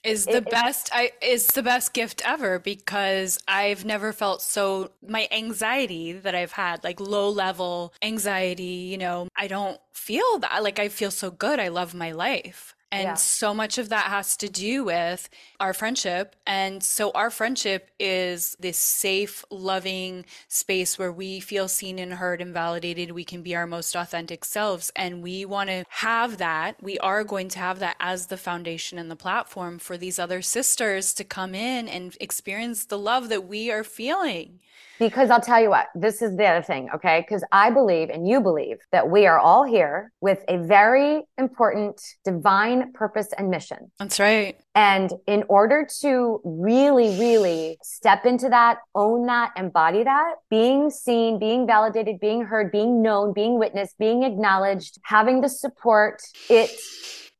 is 0.03 0.27
the 0.27 0.37
it- 0.39 0.49
best 0.49 0.89
I 0.93 1.11
is 1.21 1.47
the 1.47 1.63
best 1.63 1.93
gift 1.93 2.21
ever 2.25 2.59
because 2.59 3.39
I've 3.47 3.85
never 3.85 4.11
felt 4.13 4.41
so 4.41 4.91
my 5.07 5.27
anxiety 5.31 6.11
that 6.13 6.35
I've 6.35 6.51
had 6.51 6.83
like 6.83 6.99
low 6.99 7.29
level 7.29 7.93
anxiety 8.01 8.63
you 8.91 8.97
know 8.97 9.27
I 9.37 9.47
don't 9.47 9.79
feel 9.93 10.39
that 10.39 10.63
like 10.63 10.79
I 10.79 10.89
feel 10.89 11.11
so 11.11 11.31
good. 11.31 11.59
I 11.59 11.69
love 11.69 11.93
my 11.93 12.11
life 12.11 12.75
and 12.93 13.03
Yeah. 13.03 13.13
so 13.15 13.55
much 13.55 13.79
of 13.79 13.89
that 13.89 14.05
has 14.05 14.37
to 14.37 14.47
do 14.47 14.83
with 14.83 15.27
our 15.59 15.73
friendship. 15.73 16.35
And 16.45 16.83
so 16.83 17.09
our 17.11 17.31
friendship 17.31 17.89
is 17.99 18.55
this 18.59 18.77
safe 18.77 19.43
loving 19.49 20.25
space 20.47 20.99
where 20.99 21.11
we 21.11 21.39
feel 21.39 21.67
seen 21.67 21.97
and 21.97 22.13
heard 22.13 22.39
and 22.39 22.53
validated. 22.53 23.11
We 23.11 23.25
can 23.25 23.41
be 23.41 23.55
our 23.55 23.65
most 23.65 23.95
authentic 23.95 24.45
selves. 24.45 24.91
And 24.95 25.23
we 25.23 25.43
want 25.43 25.69
to 25.71 25.85
have 25.89 26.37
that. 26.37 26.81
We 26.83 26.99
are 26.99 27.23
going 27.23 27.49
to 27.49 27.59
have 27.59 27.79
that 27.79 27.95
as 27.99 28.27
the 28.27 28.37
foundation 28.37 28.99
and 28.99 29.09
the 29.09 29.15
platform 29.15 29.79
for 29.79 29.97
these 29.97 30.19
other 30.19 30.43
sisters 30.43 31.15
to 31.15 31.23
come 31.23 31.55
in 31.55 31.87
and 31.87 32.15
experience 32.21 32.85
the 32.85 32.99
love 32.99 33.29
that 33.29 33.47
we 33.47 33.71
are 33.71 33.83
feeling 33.83 34.59
Because 35.03 35.29
I'll 35.29 35.41
tell 35.41 35.61
you 35.61 35.69
what, 35.69 35.87
this 35.95 36.21
is 36.21 36.37
the 36.37 36.45
other 36.45 36.63
thing, 36.63 36.89
okay? 36.95 37.25
Because 37.27 37.43
I 37.51 37.69
believe 37.71 38.09
and 38.09 38.25
you 38.25 38.39
believe 38.39 38.77
that 38.93 39.09
we 39.09 39.27
are 39.27 39.37
all 39.37 39.65
here 39.65 40.13
with 40.21 40.39
a 40.47 40.57
very 40.57 41.23
important 41.37 42.01
divine 42.23 42.93
purpose 42.93 43.27
and 43.37 43.49
mission. 43.49 43.91
that's 43.99 44.17
right 44.17 44.57
And 44.75 45.11
in 45.27 45.43
order 45.49 45.85
to 45.99 46.39
really, 46.45 47.19
really 47.19 47.77
step 47.83 48.25
into 48.25 48.47
that, 48.47 48.77
own 48.95 49.25
that, 49.25 49.51
embody 49.57 50.05
that, 50.05 50.35
being 50.49 50.89
seen, 50.89 51.37
being 51.37 51.67
validated, 51.67 52.21
being 52.21 52.43
heard, 52.45 52.71
being 52.71 53.01
known, 53.01 53.33
being 53.33 53.59
witnessed, 53.59 53.97
being 53.99 54.23
acknowledged, 54.23 54.99
having 55.03 55.41
the 55.41 55.49
support, 55.49 56.21
it 56.49 56.71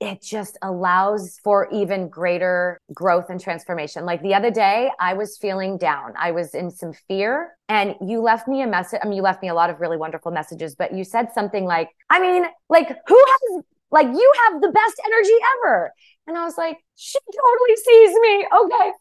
it 0.04 0.22
just 0.22 0.58
allows 0.62 1.40
for 1.44 1.70
even 1.72 2.10
greater 2.10 2.78
growth 2.94 3.30
and 3.30 3.40
transformation. 3.40 4.06
Like 4.06 4.22
the 4.22 4.34
other 4.36 4.52
day, 4.52 4.92
I 5.00 5.14
was 5.14 5.38
feeling 5.38 5.78
down. 5.78 6.14
I 6.20 6.32
was 6.32 6.54
in 6.54 6.70
some 6.70 6.92
fear 7.08 7.56
and 7.70 7.96
you 8.02 8.22
left 8.22 8.48
me 8.48 8.62
a 8.62 8.68
message. 8.68 9.00
I 9.02 9.08
mean, 9.08 9.16
you 9.16 9.24
left 9.24 9.42
me 9.42 9.48
a 9.48 9.54
lot 9.54 9.70
of 9.70 9.80
really 9.80 9.96
wonderful 9.96 10.32
messages, 10.32 10.76
but 10.76 10.94
you 10.94 11.06
said 11.06 11.32
something 11.34 11.64
like, 11.64 11.90
I 12.10 12.20
mean, 12.20 12.44
like 12.68 12.90
who 13.08 13.26
has 13.28 13.64
like 13.92 14.08
you 14.08 14.34
have 14.50 14.62
the 14.62 14.72
best 14.72 15.02
energy 15.06 15.38
ever. 15.58 15.94
And 16.26 16.38
I 16.38 16.46
was 16.46 16.58
like, 16.58 16.78
she 16.96 17.20
totally 17.20 17.76
sees 17.76 18.16
me. 18.22 18.48
Okay. 18.64 18.92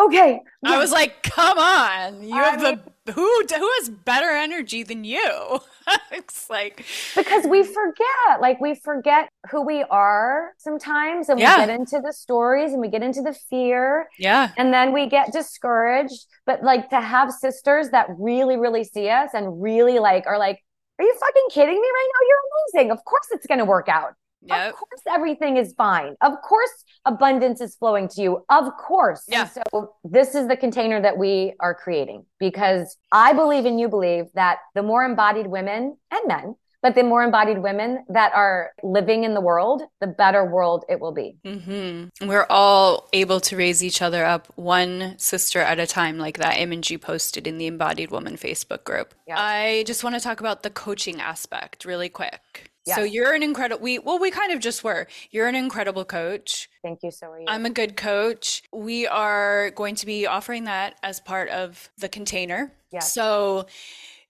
Okay. 0.00 0.40
I 0.64 0.78
was 0.78 0.90
like 0.92 1.22
come 1.22 1.58
on 1.58 2.22
you 2.22 2.34
I 2.36 2.50
have 2.50 2.60
the 2.60 3.12
who 3.12 3.22
who 3.22 3.70
has 3.80 3.88
better 3.88 4.28
energy 4.30 4.82
than 4.82 5.02
you 5.02 5.60
it's 6.12 6.48
like 6.50 6.84
because 7.16 7.46
we 7.46 7.62
forget 7.64 8.40
like 8.40 8.60
we 8.60 8.74
forget 8.74 9.28
who 9.50 9.64
we 9.64 9.82
are 9.84 10.52
sometimes 10.58 11.28
and 11.30 11.40
Yeah. 11.40 11.60
we 11.60 11.66
get 11.66 11.80
into 11.80 12.00
the 12.04 12.12
stories 12.12 12.72
and 12.72 12.80
we 12.80 12.88
get 12.88 13.02
into 13.02 13.22
the 13.22 13.32
fear 13.48 14.08
yeah 14.18 14.50
and 14.58 14.72
then 14.74 14.92
we 14.92 15.08
get 15.08 15.32
discouraged 15.32 16.26
but 16.44 16.62
like 16.62 16.90
to 16.90 17.00
have 17.00 17.32
sisters 17.32 17.88
that 17.90 18.06
really 18.18 18.56
really 18.56 18.84
see 18.84 19.08
us 19.08 19.30
and 19.32 19.60
really 19.62 19.98
like 19.98 20.26
are 20.26 20.38
like 20.38 20.60
are 20.98 21.04
you 21.04 21.14
fucking 21.18 21.46
kidding 21.50 21.74
me 21.74 21.88
right 21.88 22.08
now 22.14 22.26
you're 22.28 22.82
amazing 22.82 22.90
of 22.92 23.04
course 23.04 23.26
it's 23.32 23.46
going 23.46 23.58
to 23.58 23.64
work 23.64 23.88
out 23.88 24.12
yeah 24.44 24.68
of 24.68 24.74
course 24.74 25.02
everything 25.08 25.56
is 25.56 25.72
fine 25.74 26.14
of 26.20 26.32
course 26.42 26.84
abundance 27.04 27.60
is 27.60 27.74
flowing 27.76 28.08
to 28.08 28.22
you 28.22 28.44
of 28.50 28.64
course 28.76 29.24
Yeah. 29.28 29.42
And 29.42 29.50
so 29.50 29.94
this 30.04 30.34
is 30.34 30.48
the 30.48 30.56
container 30.56 31.00
that 31.00 31.18
we 31.18 31.54
are 31.60 31.74
creating 31.74 32.24
because 32.38 32.96
i 33.10 33.32
believe 33.32 33.64
and 33.66 33.78
you 33.80 33.88
believe 33.88 34.26
that 34.34 34.58
the 34.74 34.82
more 34.82 35.04
embodied 35.04 35.46
women 35.46 35.96
and 36.10 36.28
men 36.28 36.54
but 36.82 36.96
the 36.96 37.04
more 37.04 37.22
embodied 37.22 37.58
women 37.62 38.04
that 38.08 38.32
are 38.34 38.72
living 38.82 39.22
in 39.24 39.34
the 39.34 39.40
world 39.40 39.82
the 40.00 40.06
better 40.06 40.44
world 40.44 40.84
it 40.88 40.98
will 41.00 41.12
be 41.12 41.36
hmm 41.44 42.04
We're 42.20 42.46
all 42.50 43.08
able 43.12 43.40
to 43.40 43.56
raise 43.56 43.82
each 43.84 44.02
other 44.02 44.24
up 44.24 44.48
one 44.56 45.14
sister 45.18 45.60
at 45.60 45.78
a 45.78 45.86
time, 45.86 46.18
like 46.18 46.38
that 46.38 46.58
image 46.58 46.90
you 46.90 46.98
posted 46.98 47.46
in 47.46 47.58
the 47.58 47.66
Embodied 47.66 48.10
Woman 48.10 48.36
Facebook 48.36 48.84
group. 48.84 49.14
Yeah. 49.26 49.36
I 49.38 49.84
just 49.86 50.02
want 50.04 50.16
to 50.16 50.20
talk 50.20 50.40
about 50.40 50.62
the 50.62 50.70
coaching 50.70 51.20
aspect 51.20 51.84
really 51.84 52.08
quick. 52.08 52.71
So 52.84 53.02
you're 53.02 53.34
an 53.34 53.42
incredible 53.42 53.82
we 53.82 53.98
well 53.98 54.18
we 54.18 54.30
kind 54.30 54.52
of 54.52 54.60
just 54.60 54.82
were. 54.82 55.06
You're 55.30 55.48
an 55.48 55.54
incredible 55.54 56.04
coach. 56.04 56.68
thank 56.82 57.02
you 57.02 57.10
so 57.10 57.30
are 57.30 57.38
you 57.38 57.46
I'm 57.48 57.66
a 57.66 57.70
good 57.70 57.96
coach. 57.96 58.62
We 58.72 59.06
are 59.06 59.70
going 59.70 59.94
to 59.96 60.06
be 60.06 60.26
offering 60.26 60.64
that 60.64 60.96
as 61.02 61.20
part 61.20 61.48
of 61.50 61.90
the 61.98 62.08
container. 62.08 62.72
Yes. 62.90 63.12
So 63.12 63.66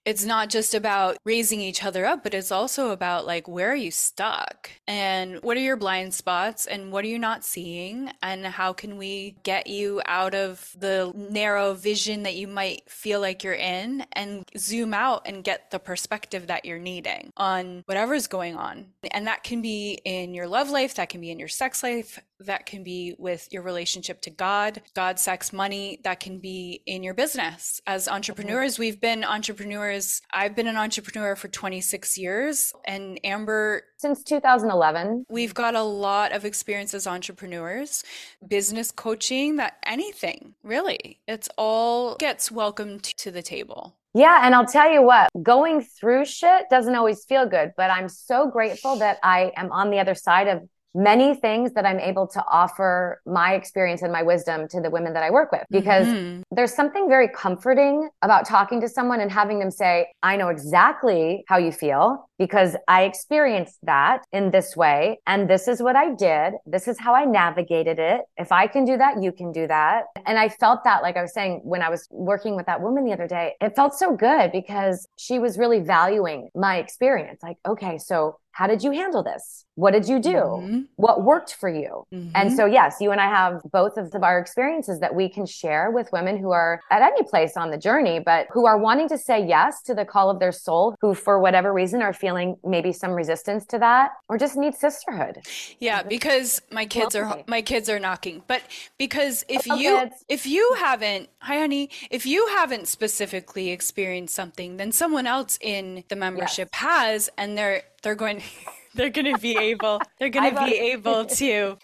it's 0.05 0.25
not 0.25 0.49
just 0.49 0.73
about 0.73 1.17
raising 1.23 1.61
each 1.61 1.83
other 1.83 2.05
up, 2.05 2.23
but 2.23 2.33
it's 2.33 2.51
also 2.51 2.91
about 2.91 3.25
like, 3.25 3.47
where 3.47 3.71
are 3.71 3.75
you 3.75 3.91
stuck? 3.91 4.69
And 4.87 5.41
what 5.41 5.55
are 5.57 5.61
your 5.61 5.77
blind 5.77 6.13
spots? 6.13 6.65
And 6.65 6.91
what 6.91 7.05
are 7.05 7.07
you 7.09 7.19
not 7.19 7.43
seeing? 7.43 8.11
And 8.21 8.45
how 8.45 8.73
can 8.73 8.97
we 8.97 9.35
get 9.43 9.67
you 9.67 10.01
out 10.05 10.35
of 10.35 10.75
the 10.77 11.11
narrow 11.15 11.73
vision 11.73 12.23
that 12.23 12.35
you 12.35 12.47
might 12.47 12.89
feel 12.89 13.21
like 13.21 13.43
you're 13.43 13.53
in 13.53 14.05
and 14.13 14.45
zoom 14.57 14.93
out 14.93 15.21
and 15.25 15.43
get 15.43 15.71
the 15.71 15.79
perspective 15.79 16.47
that 16.47 16.65
you're 16.65 16.79
needing 16.79 17.31
on 17.37 17.83
whatever's 17.85 18.27
going 18.27 18.55
on? 18.55 18.87
And 19.11 19.27
that 19.27 19.43
can 19.43 19.61
be 19.61 19.99
in 20.03 20.33
your 20.33 20.47
love 20.47 20.69
life, 20.69 20.95
that 20.95 21.09
can 21.09 21.21
be 21.21 21.31
in 21.31 21.39
your 21.39 21.47
sex 21.47 21.81
life, 21.81 22.19
that 22.45 22.65
can 22.65 22.83
be 22.83 23.15
with 23.17 23.47
your 23.51 23.61
relationship 23.61 24.21
to 24.21 24.29
God, 24.29 24.81
God, 24.95 25.19
sex, 25.19 25.53
money, 25.53 25.99
that 26.03 26.19
can 26.19 26.39
be 26.39 26.81
in 26.85 27.03
your 27.03 27.13
business. 27.13 27.81
As 27.87 28.07
entrepreneurs, 28.07 28.79
we've 28.79 28.99
been 28.99 29.23
entrepreneurs. 29.23 30.21
I've 30.33 30.55
been 30.55 30.67
an 30.67 30.77
entrepreneur 30.77 31.35
for 31.35 31.47
26 31.47 32.17
years, 32.17 32.73
and 32.85 33.19
Amber, 33.23 33.83
since 33.97 34.23
2011 34.23 35.25
we've 35.29 35.53
got 35.53 35.75
a 35.75 35.81
lot 35.81 36.31
of 36.31 36.45
experience 36.45 36.93
as 36.93 37.07
entrepreneurs, 37.07 38.03
business 38.47 38.91
coaching, 38.91 39.57
that 39.57 39.77
anything 39.85 40.53
really, 40.63 41.19
it's 41.27 41.49
all 41.57 42.15
gets 42.15 42.51
welcomed 42.51 43.03
to 43.03 43.31
the 43.31 43.41
table. 43.41 43.95
Yeah, 44.15 44.41
and 44.43 44.53
I'll 44.53 44.65
tell 44.65 44.91
you 44.91 45.01
what, 45.01 45.31
going 45.41 45.81
through 45.81 46.25
shit 46.25 46.69
doesn't 46.69 46.95
always 46.95 47.25
feel 47.25 47.47
good, 47.47 47.71
but 47.75 47.89
I'm 47.89 48.07
so 48.07 48.47
grateful 48.47 48.97
that 48.97 49.17
I 49.23 49.51
am 49.55 49.71
on 49.71 49.89
the 49.89 49.99
other 49.99 50.13
side 50.13 50.47
of 50.47 50.61
many 50.93 51.35
things 51.35 51.73
that 51.73 51.85
I'm 51.85 51.99
able 51.99 52.27
to 52.27 52.43
offer 52.49 53.21
my 53.25 53.53
experience 53.53 54.01
and 54.01 54.11
my 54.11 54.23
wisdom 54.23 54.67
to 54.69 54.81
the 54.81 54.89
women 54.89 55.13
that 55.13 55.23
I 55.23 55.31
work 55.31 55.51
with 55.51 55.65
because 55.71 56.07
Mhm. 56.07 56.43
there's 56.51 56.73
something 56.73 57.09
very 57.09 57.27
comforting 57.27 58.09
about 58.21 58.45
talking 58.45 58.79
to 58.81 58.87
someone 58.87 59.19
and 59.19 59.31
having 59.31 59.59
them 59.59 59.71
say, 59.71 60.11
I 60.21 60.35
know 60.35 60.49
exactly 60.49 61.43
how 61.47 61.57
you 61.57 61.71
feel 61.71 62.27
because 62.37 62.75
I 62.87 63.03
experienced 63.03 63.79
that 63.83 64.23
in 64.31 64.51
this 64.51 64.75
way. 64.75 65.19
And 65.25 65.49
this 65.49 65.67
is 65.67 65.81
what 65.81 65.95
I 65.95 66.09
did. 66.13 66.53
This 66.65 66.87
is 66.87 66.99
how 66.99 67.15
I 67.15 67.25
navigated 67.25 67.99
it. 67.99 68.21
If 68.37 68.51
I 68.51 68.67
can 68.67 68.85
do 68.85 68.97
that, 68.97 69.21
you 69.21 69.31
can 69.31 69.51
do 69.51 69.67
that. 69.67 70.05
And 70.25 70.37
I 70.37 70.49
felt 70.49 70.83
that, 70.83 71.01
like 71.01 71.17
I 71.17 71.21
was 71.21 71.33
saying, 71.33 71.61
when 71.63 71.81
I 71.81 71.89
was 71.89 72.07
working 72.11 72.55
with 72.55 72.65
that 72.67 72.81
woman 72.81 73.05
the 73.05 73.13
other 73.13 73.27
day, 73.27 73.55
it 73.61 73.75
felt 73.75 73.93
so 73.93 74.15
good 74.15 74.51
because 74.51 75.07
she 75.17 75.39
was 75.39 75.57
really 75.57 75.79
valuing 75.79 76.49
my 76.53 76.77
experience. 76.77 77.41
Like, 77.41 77.57
okay, 77.67 77.97
so 77.97 78.37
how 78.53 78.67
did 78.67 78.83
you 78.83 78.91
handle 78.91 79.23
this? 79.23 79.65
What 79.75 79.91
did 79.91 80.07
you 80.07 80.19
do? 80.19 80.29
Mhm. 80.35 80.87
What 80.95 81.23
worked 81.23 81.55
for 81.55 81.67
you? 81.67 82.05
And 82.11 82.51
Mhm. 82.51 82.55
so, 82.55 82.65
yes, 82.65 82.97
you 83.01 83.11
and 83.11 83.19
I 83.19 83.25
have 83.27 83.61
both 83.71 83.97
of 83.97 84.13
our 84.23 84.37
experiences 84.37 84.99
that 84.99 85.15
we 85.15 85.27
can 85.27 85.47
share 85.47 85.89
with 85.89 86.11
women 86.11 86.37
who 86.37 86.51
are 86.51 86.79
at 86.91 87.01
any 87.01 87.23
place 87.23 87.57
on 87.57 87.71
the 87.71 87.77
journey, 87.79 88.19
but 88.19 88.45
who 88.51 88.67
are 88.67 88.77
wanting 88.77 89.09
to 89.09 89.17
say 89.17 89.43
yes 89.43 89.81
to 89.83 89.95
the 89.95 90.05
call 90.05 90.29
of 90.29 90.39
their 90.39 90.51
soul, 90.51 90.95
who 91.01 91.15
for 91.15 91.39
whatever 91.39 91.73
reason 91.73 92.03
are 92.03 92.13
feeling 92.13 92.55
maybe 92.63 92.93
some 92.93 93.11
resistance 93.13 93.65
to 93.65 93.79
that 93.79 94.11
or 94.29 94.37
just 94.37 94.55
need 94.55 94.75
sisterhood. 94.75 95.39
Yeah, 95.79 96.03
because 96.03 96.61
my 96.71 96.85
kids 96.85 97.15
are 97.15 97.43
my 97.47 97.63
kids 97.63 97.89
are 97.89 97.99
knocking. 97.99 98.43
But 98.47 98.61
because 98.99 99.43
if 99.49 99.65
Hello, 99.65 99.79
you 99.79 99.97
kids. 99.97 100.25
if 100.29 100.45
you 100.45 100.75
haven't, 100.77 101.29
hi 101.39 101.57
honey, 101.57 101.89
if 102.11 102.27
you 102.27 102.45
haven't 102.49 102.87
specifically 102.87 103.71
experienced 103.71 104.35
something, 104.35 104.77
then 104.77 104.91
someone 104.91 105.25
else 105.25 105.57
in 105.61 106.03
the 106.09 106.15
membership 106.15 106.69
has 106.75 107.29
and 107.39 107.57
they're 107.57 107.81
they're 108.03 108.15
going 108.15 108.41
they're 108.93 109.09
going 109.09 109.33
to 109.33 109.39
be 109.41 109.57
able 109.57 109.99
they're 110.19 110.29
going 110.29 110.53
to 110.53 110.63
be 110.63 110.75
able 110.75 111.25
to 111.41 111.77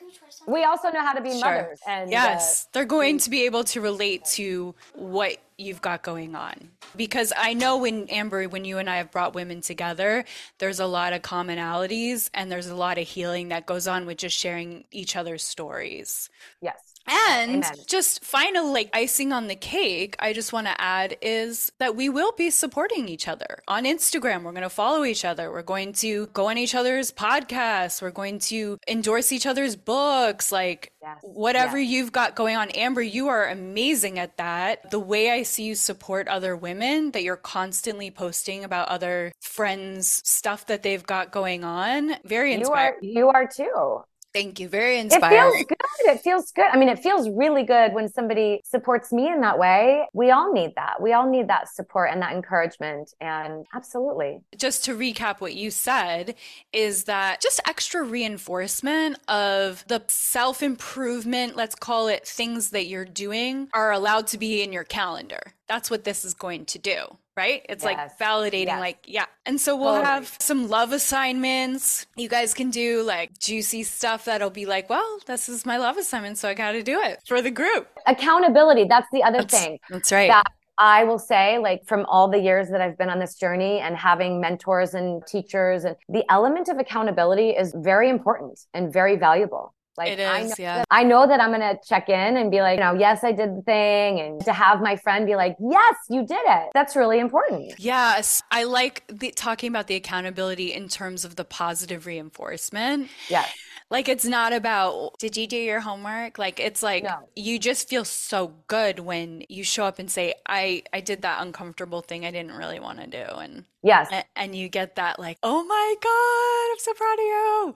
we 0.47 0.63
also 0.63 0.89
know 0.89 1.01
how 1.01 1.13
to 1.13 1.21
be 1.21 1.31
Sure. 1.31 1.41
mothers. 1.41 1.79
And 1.87 2.07
uh, 2.07 2.11
yes, 2.11 2.67
they're 2.71 2.85
going 2.85 3.17
to 3.19 3.29
be 3.29 3.45
able 3.45 3.63
to 3.65 3.81
relate 3.81 4.25
to 4.25 4.73
what 4.95 5.37
you've 5.57 5.81
got 5.81 6.01
going 6.01 6.33
on. 6.35 6.69
Because 6.95 7.31
I 7.37 7.53
know 7.53 7.77
when 7.77 8.07
Amber, 8.09 8.45
when 8.45 8.65
you 8.65 8.77
and 8.79 8.89
I 8.89 8.97
have 8.97 9.11
brought 9.11 9.35
women 9.35 9.61
together, 9.61 10.25
there's 10.57 10.79
a 10.79 10.87
lot 10.87 11.13
of 11.13 11.21
commonalities 11.21 12.29
and 12.33 12.51
there's 12.51 12.67
a 12.67 12.75
lot 12.75 12.97
of 12.97 13.07
healing 13.07 13.49
that 13.49 13.65
goes 13.67 13.87
on 13.87 14.05
with 14.05 14.17
just 14.17 14.35
sharing 14.37 14.85
each 14.91 15.15
other's 15.15 15.43
stories. 15.43 16.29
yes. 16.61 16.88
And 17.09 17.63
Amen. 17.65 17.73
just 17.87 18.23
final 18.23 18.71
like 18.71 18.89
icing 18.93 19.33
on 19.33 19.47
the 19.47 19.55
cake, 19.55 20.15
I 20.19 20.33
just 20.33 20.53
want 20.53 20.67
to 20.67 20.79
add 20.79 21.17
is 21.21 21.71
that 21.79 21.95
we 21.95 22.09
will 22.09 22.31
be 22.33 22.49
supporting 22.49 23.07
each 23.09 23.27
other 23.27 23.61
on 23.67 23.85
Instagram. 23.85 24.43
We're 24.43 24.51
going 24.51 24.61
to 24.63 24.69
follow 24.69 25.03
each 25.03 25.25
other. 25.25 25.51
We're 25.51 25.63
going 25.63 25.93
to 25.93 26.27
go 26.27 26.47
on 26.49 26.57
each 26.57 26.75
other's 26.75 27.11
podcasts. 27.11 28.01
We're 28.01 28.11
going 28.11 28.39
to 28.39 28.77
endorse 28.87 29.31
each 29.31 29.45
other's 29.45 29.75
books. 29.75 30.51
Like 30.51 30.91
Yes. 31.01 31.17
whatever 31.23 31.79
Yes. 31.79 31.89
you've 31.91 32.11
got 32.11 32.35
going 32.35 32.57
on. 32.57 32.69
Amber, 32.71 33.01
you 33.01 33.29
are 33.29 33.47
amazing 33.47 34.19
at 34.19 34.35
that. 34.35 34.91
The 34.91 34.99
way 34.99 35.31
I 35.31 35.43
see 35.43 35.63
you 35.63 35.75
support 35.75 36.27
other 36.27 36.57
women, 36.57 37.11
that 37.11 37.23
you're 37.23 37.37
constantly 37.37 38.11
posting 38.11 38.65
about 38.65 38.89
other 38.89 39.31
friends' 39.41 40.21
stuff 40.25 40.65
that 40.67 40.83
they've 40.83 41.05
got 41.05 41.31
going 41.31 41.63
on. 41.63 42.15
Very 42.25 42.51
You 42.51 42.57
are 42.57 42.59
inspiring. 42.59 42.97
you 43.01 43.29
are 43.29 43.47
too. 43.47 44.01
Thank 44.33 44.59
you. 44.59 44.69
Very 44.69 44.99
inspiring. 44.99 45.37
It 45.37 45.41
feels 45.41 45.65
good. 45.65 46.11
It 46.11 46.21
feels 46.21 46.51
good. 46.51 46.67
I 46.71 46.77
mean, 46.77 46.89
it 46.89 46.99
feels 46.99 47.29
really 47.29 47.63
good 47.63 47.93
when 47.93 48.07
somebody 48.09 48.61
supports 48.63 49.11
me 49.11 49.27
in 49.27 49.41
that 49.41 49.57
way. 49.57 50.07
We 50.13 50.29
all 50.31 50.53
need 50.53 50.73
that. 50.75 51.01
We 51.01 51.13
all 51.13 51.29
need 51.29 51.47
that 51.47 51.73
support 51.73 52.11
and 52.11 52.21
that 52.21 52.33
encouragement. 52.33 53.13
And 53.19 53.65
absolutely. 53.73 54.41
just 54.57 54.85
to 54.85 54.95
recap 54.95 55.41
what 55.41 55.55
you 55.55 55.71
said 55.71 56.35
is 56.71 57.05
that 57.05 57.41
just 57.41 57.59
extra 57.67 58.03
reinforcement 58.03 59.17
of 59.27 59.83
the 59.87 60.03
self 60.07 60.61
improvement, 60.61 61.55
let's 61.55 61.75
call 61.75 62.07
it 62.07 62.27
things 62.27 62.69
that 62.69 62.85
you're 62.87 63.05
doing, 63.05 63.69
are 63.73 63.91
allowed 63.91 64.27
to 64.27 64.37
be 64.37 64.61
in 64.61 64.71
your 64.71 64.83
calendar. 64.83 65.41
That's 65.67 65.89
what 65.89 66.03
this 66.03 66.25
is 66.25 66.33
going 66.33 66.65
to 66.65 66.79
do, 66.79 67.17
right? 67.39 67.65
It's 67.69 67.85
like 67.89 67.97
validating, 68.19 68.65
Yes. 68.75 68.79
like, 68.87 68.99
yeah. 69.07 69.25
And 69.45 69.57
so 69.59 69.75
we'll 69.75 69.93
Totally. 69.93 70.05
have 70.05 70.37
some 70.39 70.61
love 70.67 70.91
assignments. 70.91 72.05
You 72.17 72.29
guys 72.37 72.53
can 72.53 72.69
do 72.69 73.01
like 73.03 73.29
juicy 73.39 73.83
stuff 73.83 74.25
that'll 74.25 74.49
be 74.49 74.65
like, 74.65 74.89
well, 74.89 75.19
this 75.25 75.47
is 75.47 75.65
my 75.65 75.77
love 75.77 75.97
assignment, 75.97 76.37
so 76.37 76.49
I 76.49 76.53
got 76.53 76.73
to 76.73 76.83
do 76.83 76.99
it 76.99 77.15
for 77.27 77.41
the 77.41 77.51
group. 77.61 77.87
Accountability. 78.07 78.83
That's 78.93 79.07
the 79.11 79.23
other 79.23 79.39
That's, 79.39 79.53
thing. 79.57 79.79
that's 79.89 80.11
right. 80.11 80.29
that 80.29 80.47
I 80.81 81.03
will 81.03 81.19
say, 81.19 81.57
like 81.57 81.81
from 81.91 82.05
all 82.05 82.27
the 82.29 82.39
years 82.39 82.69
that 82.69 82.81
I've 82.81 82.97
been 82.97 83.09
on 83.09 83.19
this 83.19 83.35
journey 83.35 83.79
and 83.79 83.95
having 83.97 84.39
mentors 84.39 84.93
and 84.93 85.25
teachers, 85.27 85.83
and 85.83 85.95
the 86.07 86.23
element 86.31 86.69
of 86.69 86.77
accountability 86.79 87.49
is 87.49 87.73
very 87.91 88.09
important 88.09 88.59
and 88.73 88.91
very 88.99 89.15
valuable. 89.17 89.73
Like 89.99 90.13
It 90.13 90.21
I 90.21 90.43
know 90.43 90.55
yeah. 90.57 90.77
that, 90.77 90.87
I 90.89 91.03
know 91.03 91.27
that 91.27 91.41
I'm 91.41 91.51
gonna 91.51 91.77
check 91.85 92.07
in 92.07 92.37
and 92.37 92.49
be 92.49 92.61
like, 92.61 92.77
you 92.77 92.83
know, 92.85 92.93
yes, 92.93 93.21
I 93.23 93.33
did 93.33 93.57
the 93.57 93.61
thing, 93.63 94.21
and 94.21 94.45
to 94.45 94.53
have 94.53 94.79
my 94.79 94.95
friend 94.95 95.25
be 95.25 95.35
like, 95.35 95.57
yes, 95.59 95.95
you 96.09 96.25
did 96.25 96.39
it. 96.39 96.69
That's 96.73 96.95
really 96.95 97.19
important. 97.19 97.73
Yes, 97.77 98.41
I 98.49 98.63
like 98.63 99.03
the, 99.09 99.31
talking 99.31 99.67
about 99.69 99.87
the 99.87 99.95
accountability 99.95 100.71
in 100.71 100.87
terms 100.87 101.25
of 101.25 101.35
the 101.35 101.43
positive 101.43 102.05
reinforcement. 102.05 103.09
Yes. 103.29 103.53
Like 103.91 104.07
it's 104.07 104.25
not 104.25 104.53
about 104.53 105.17
did 105.17 105.35
you 105.35 105.47
do 105.47 105.57
your 105.57 105.79
homework? 105.79 106.37
Like 106.37 106.59
it's 106.59 106.83
like 106.83 107.03
No. 107.03 107.27
you 107.35 107.57
just 107.57 107.89
feel 107.89 108.05
so 108.05 108.53
good 108.67 108.99
when 108.99 109.43
you 109.49 109.63
show 109.63 109.85
up 109.85 109.97
and 109.97 110.09
say 110.11 110.35
I 110.47 110.83
I 110.93 111.01
did 111.01 111.23
that 111.23 111.41
uncomfortable 111.41 112.01
thing 112.01 112.23
I 112.23 112.29
didn't 112.31 112.51
really 112.55 112.79
want 112.79 112.99
to 112.99 113.07
do 113.07 113.17
and 113.17 113.65
Yes. 113.81 114.09
a- 114.11 114.25
and 114.35 114.55
you 114.55 114.69
get 114.69 114.95
that 114.97 115.19
like 115.19 115.39
oh 115.41 115.63
my 115.63 115.95
god 116.03 116.71
I'm 116.71 116.79
so 116.79 116.93
proud 116.93 117.19
of 117.19 117.25
you. 117.25 117.75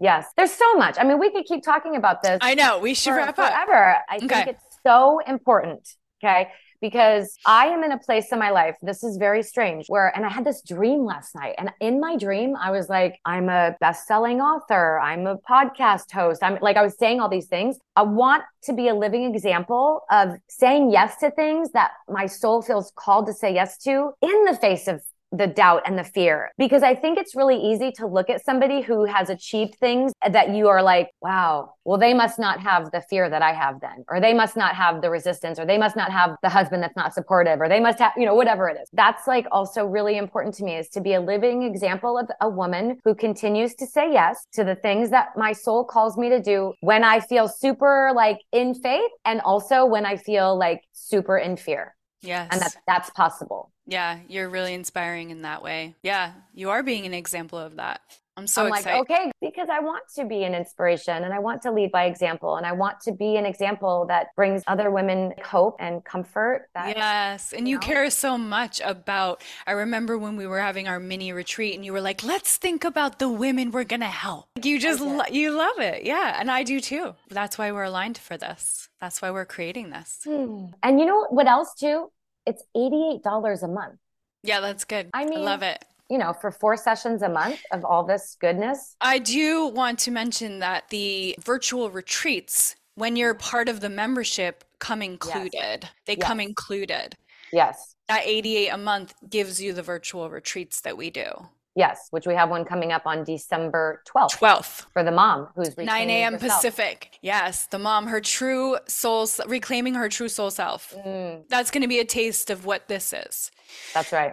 Yes. 0.00 0.26
There's 0.36 0.50
so 0.52 0.74
much. 0.74 0.96
I 0.98 1.04
mean, 1.04 1.18
we 1.20 1.30
could 1.30 1.44
keep 1.44 1.62
talking 1.62 1.94
about 1.94 2.22
this. 2.22 2.38
I 2.42 2.54
know 2.54 2.78
we 2.80 2.94
should 2.94 3.10
for- 3.12 3.16
wrap 3.18 3.38
up. 3.38 3.52
forever. 3.52 3.98
I 4.08 4.18
think 4.18 4.32
it's 4.48 4.64
so 4.84 5.20
important. 5.26 5.86
Okay. 6.22 6.48
Because 6.80 7.36
I 7.44 7.66
am 7.66 7.84
in 7.84 7.92
a 7.92 7.98
place 7.98 8.32
in 8.32 8.38
my 8.38 8.50
life, 8.50 8.74
this 8.80 9.04
is 9.04 9.18
very 9.18 9.42
strange, 9.42 9.86
where, 9.88 10.16
and 10.16 10.24
I 10.24 10.30
had 10.30 10.46
this 10.46 10.62
dream 10.62 11.04
last 11.04 11.34
night. 11.34 11.54
And 11.58 11.70
in 11.78 12.00
my 12.00 12.16
dream, 12.16 12.56
I 12.56 12.70
was 12.70 12.88
like, 12.88 13.18
I'm 13.26 13.50
a 13.50 13.76
best 13.80 14.06
selling 14.06 14.40
author. 14.40 14.98
I'm 14.98 15.26
a 15.26 15.36
podcast 15.36 16.10
host. 16.10 16.42
I'm 16.42 16.58
like, 16.62 16.78
I 16.78 16.82
was 16.82 16.96
saying 16.98 17.20
all 17.20 17.28
these 17.28 17.48
things. 17.48 17.78
I 17.96 18.02
want 18.02 18.44
to 18.62 18.72
be 18.72 18.88
a 18.88 18.94
living 18.94 19.24
example 19.24 20.04
of 20.10 20.38
saying 20.48 20.90
yes 20.90 21.18
to 21.18 21.30
things 21.30 21.70
that 21.72 21.90
my 22.08 22.24
soul 22.24 22.62
feels 22.62 22.92
called 22.96 23.26
to 23.26 23.34
say 23.34 23.52
yes 23.52 23.76
to 23.84 24.12
in 24.22 24.44
the 24.44 24.56
face 24.58 24.88
of 24.88 25.02
the 25.32 25.46
doubt 25.46 25.82
and 25.86 25.98
the 25.98 26.04
fear 26.04 26.50
because 26.58 26.82
I 26.82 26.94
think 26.94 27.18
it's 27.18 27.36
really 27.36 27.56
easy 27.56 27.92
to 27.92 28.06
look 28.06 28.28
at 28.28 28.44
somebody 28.44 28.80
who 28.80 29.04
has 29.04 29.30
achieved 29.30 29.76
things 29.76 30.12
that 30.28 30.50
you 30.50 30.68
are 30.68 30.82
like, 30.82 31.10
wow, 31.20 31.74
well, 31.84 31.98
they 31.98 32.14
must 32.14 32.38
not 32.38 32.60
have 32.60 32.90
the 32.90 33.00
fear 33.00 33.30
that 33.30 33.42
I 33.42 33.52
have 33.52 33.80
then, 33.80 34.04
or 34.08 34.20
they 34.20 34.34
must 34.34 34.56
not 34.56 34.74
have 34.74 35.02
the 35.02 35.10
resistance, 35.10 35.58
or 35.58 35.66
they 35.66 35.78
must 35.78 35.96
not 35.96 36.10
have 36.10 36.36
the 36.42 36.48
husband 36.48 36.82
that's 36.82 36.96
not 36.96 37.14
supportive, 37.14 37.60
or 37.60 37.68
they 37.68 37.80
must 37.80 37.98
have, 37.98 38.12
you 38.16 38.26
know, 38.26 38.34
whatever 38.34 38.68
it 38.68 38.78
is. 38.80 38.88
That's 38.92 39.26
like 39.26 39.46
also 39.52 39.86
really 39.86 40.16
important 40.16 40.54
to 40.56 40.64
me 40.64 40.76
is 40.76 40.88
to 40.90 41.00
be 41.00 41.14
a 41.14 41.20
living 41.20 41.62
example 41.62 42.18
of 42.18 42.28
a 42.40 42.48
woman 42.48 42.98
who 43.04 43.14
continues 43.14 43.74
to 43.76 43.86
say 43.86 44.12
yes 44.12 44.46
to 44.52 44.64
the 44.64 44.74
things 44.74 45.10
that 45.10 45.28
my 45.36 45.52
soul 45.52 45.84
calls 45.84 46.16
me 46.16 46.28
to 46.28 46.40
do 46.40 46.74
when 46.80 47.04
I 47.04 47.20
feel 47.20 47.48
super 47.48 48.12
like 48.14 48.38
in 48.52 48.74
faith 48.74 49.10
and 49.24 49.40
also 49.42 49.84
when 49.84 50.04
I 50.04 50.16
feel 50.16 50.58
like 50.58 50.82
super 50.92 51.38
in 51.38 51.56
fear. 51.56 51.94
Yes. 52.22 52.48
And 52.52 52.60
that 52.60 52.76
that's 52.86 53.10
possible. 53.10 53.70
Yeah, 53.86 54.20
you're 54.28 54.48
really 54.48 54.74
inspiring 54.74 55.30
in 55.30 55.42
that 55.42 55.62
way. 55.62 55.96
Yeah, 56.02 56.32
you 56.54 56.70
are 56.70 56.82
being 56.82 57.06
an 57.06 57.14
example 57.14 57.58
of 57.58 57.76
that. 57.76 58.00
I'm 58.40 58.46
so 58.46 58.62
I'm 58.66 58.72
excited. 58.72 58.98
like, 58.98 59.10
okay, 59.10 59.30
because 59.40 59.68
I 59.70 59.80
want 59.80 60.04
to 60.16 60.24
be 60.24 60.44
an 60.44 60.54
inspiration 60.54 61.24
and 61.24 61.32
I 61.32 61.38
want 61.38 61.60
to 61.62 61.70
lead 61.70 61.92
by 61.92 62.04
example 62.04 62.56
and 62.56 62.64
I 62.66 62.72
want 62.72 63.00
to 63.02 63.12
be 63.12 63.36
an 63.36 63.44
example 63.44 64.06
that 64.08 64.28
brings 64.34 64.62
other 64.66 64.90
women 64.90 65.34
hope 65.44 65.76
and 65.78 66.02
comfort. 66.04 66.68
That 66.74 66.96
Yes, 66.96 67.52
and 67.52 67.68
you 67.68 67.76
know? 67.76 67.80
care 67.80 68.08
so 68.10 68.38
much 68.38 68.80
about. 68.82 69.42
I 69.66 69.72
remember 69.72 70.16
when 70.16 70.36
we 70.36 70.46
were 70.46 70.60
having 70.60 70.88
our 70.88 70.98
mini 70.98 71.32
retreat, 71.32 71.74
and 71.76 71.84
you 71.84 71.92
were 71.92 72.00
like, 72.00 72.24
"Let's 72.24 72.56
think 72.56 72.84
about 72.84 73.18
the 73.18 73.28
women 73.28 73.70
we're 73.70 73.84
gonna 73.84 74.06
help." 74.26 74.46
You 74.62 74.78
just 74.78 75.00
lo- 75.00 75.30
you 75.30 75.50
love 75.52 75.78
it, 75.78 76.04
yeah, 76.04 76.36
and 76.40 76.50
I 76.50 76.62
do 76.62 76.80
too. 76.80 77.14
That's 77.28 77.58
why 77.58 77.70
we're 77.72 77.84
aligned 77.84 78.18
for 78.18 78.36
this. 78.38 78.88
That's 79.02 79.20
why 79.22 79.30
we're 79.30 79.46
creating 79.56 79.90
this. 79.90 80.20
Hmm. 80.24 80.66
And 80.82 80.98
you 80.98 81.06
know 81.06 81.26
what 81.30 81.46
else 81.46 81.74
too? 81.74 82.10
It's 82.46 82.62
$88 82.74 83.62
a 83.62 83.68
month. 83.68 83.98
Yeah, 84.42 84.60
that's 84.60 84.84
good. 84.84 85.10
I 85.12 85.24
mean- 85.26 85.38
I 85.38 85.42
love 85.42 85.62
it. 85.62 85.84
You 86.10 86.18
know, 86.18 86.32
for 86.32 86.50
four 86.50 86.76
sessions 86.76 87.22
a 87.22 87.28
month 87.28 87.60
of 87.72 87.84
all 87.84 88.02
this 88.04 88.36
goodness. 88.40 88.96
I 89.00 89.20
do 89.20 89.68
want 89.68 90.00
to 90.00 90.10
mention 90.10 90.58
that 90.58 90.88
the 90.90 91.36
virtual 91.40 91.88
retreats, 91.88 92.74
when 92.96 93.14
you're 93.14 93.34
part 93.34 93.68
of 93.68 93.78
the 93.80 93.88
membership, 93.88 94.64
come 94.80 95.02
included. 95.02 95.88
They 96.06 96.16
come 96.16 96.40
included. 96.40 97.14
Yes. 97.52 97.94
That 98.08 98.22
88 98.26 98.68
a 98.70 98.76
month 98.76 99.14
gives 99.28 99.62
you 99.62 99.72
the 99.72 99.82
virtual 99.82 100.28
retreats 100.30 100.80
that 100.80 100.96
we 100.96 101.10
do. 101.10 101.30
Yes. 101.76 102.08
Which 102.10 102.26
we 102.26 102.34
have 102.34 102.50
one 102.50 102.64
coming 102.64 102.90
up 102.90 103.06
on 103.06 103.22
December 103.22 104.02
12th 104.12 104.32
12th. 104.36 104.86
for 104.92 105.04
the 105.04 105.12
mom 105.12 105.48
who's 105.54 105.76
9 105.76 105.86
reclaiming 105.86 106.10
a.m. 106.10 106.38
Pacific. 106.38 107.16
Yes, 107.22 107.66
the 107.66 107.78
mom, 107.78 108.08
her 108.08 108.20
true 108.20 108.76
soul, 108.88 109.28
reclaiming 109.46 109.94
her 109.94 110.08
true 110.08 110.28
soul 110.28 110.50
self. 110.50 110.92
Mm, 111.06 111.44
That's 111.48 111.70
going 111.70 111.82
to 111.82 111.88
be 111.88 112.00
a 112.00 112.04
taste 112.04 112.50
of 112.50 112.66
what 112.66 112.88
this 112.88 113.12
is. 113.12 113.52
that's 113.94 114.12
right. 114.12 114.32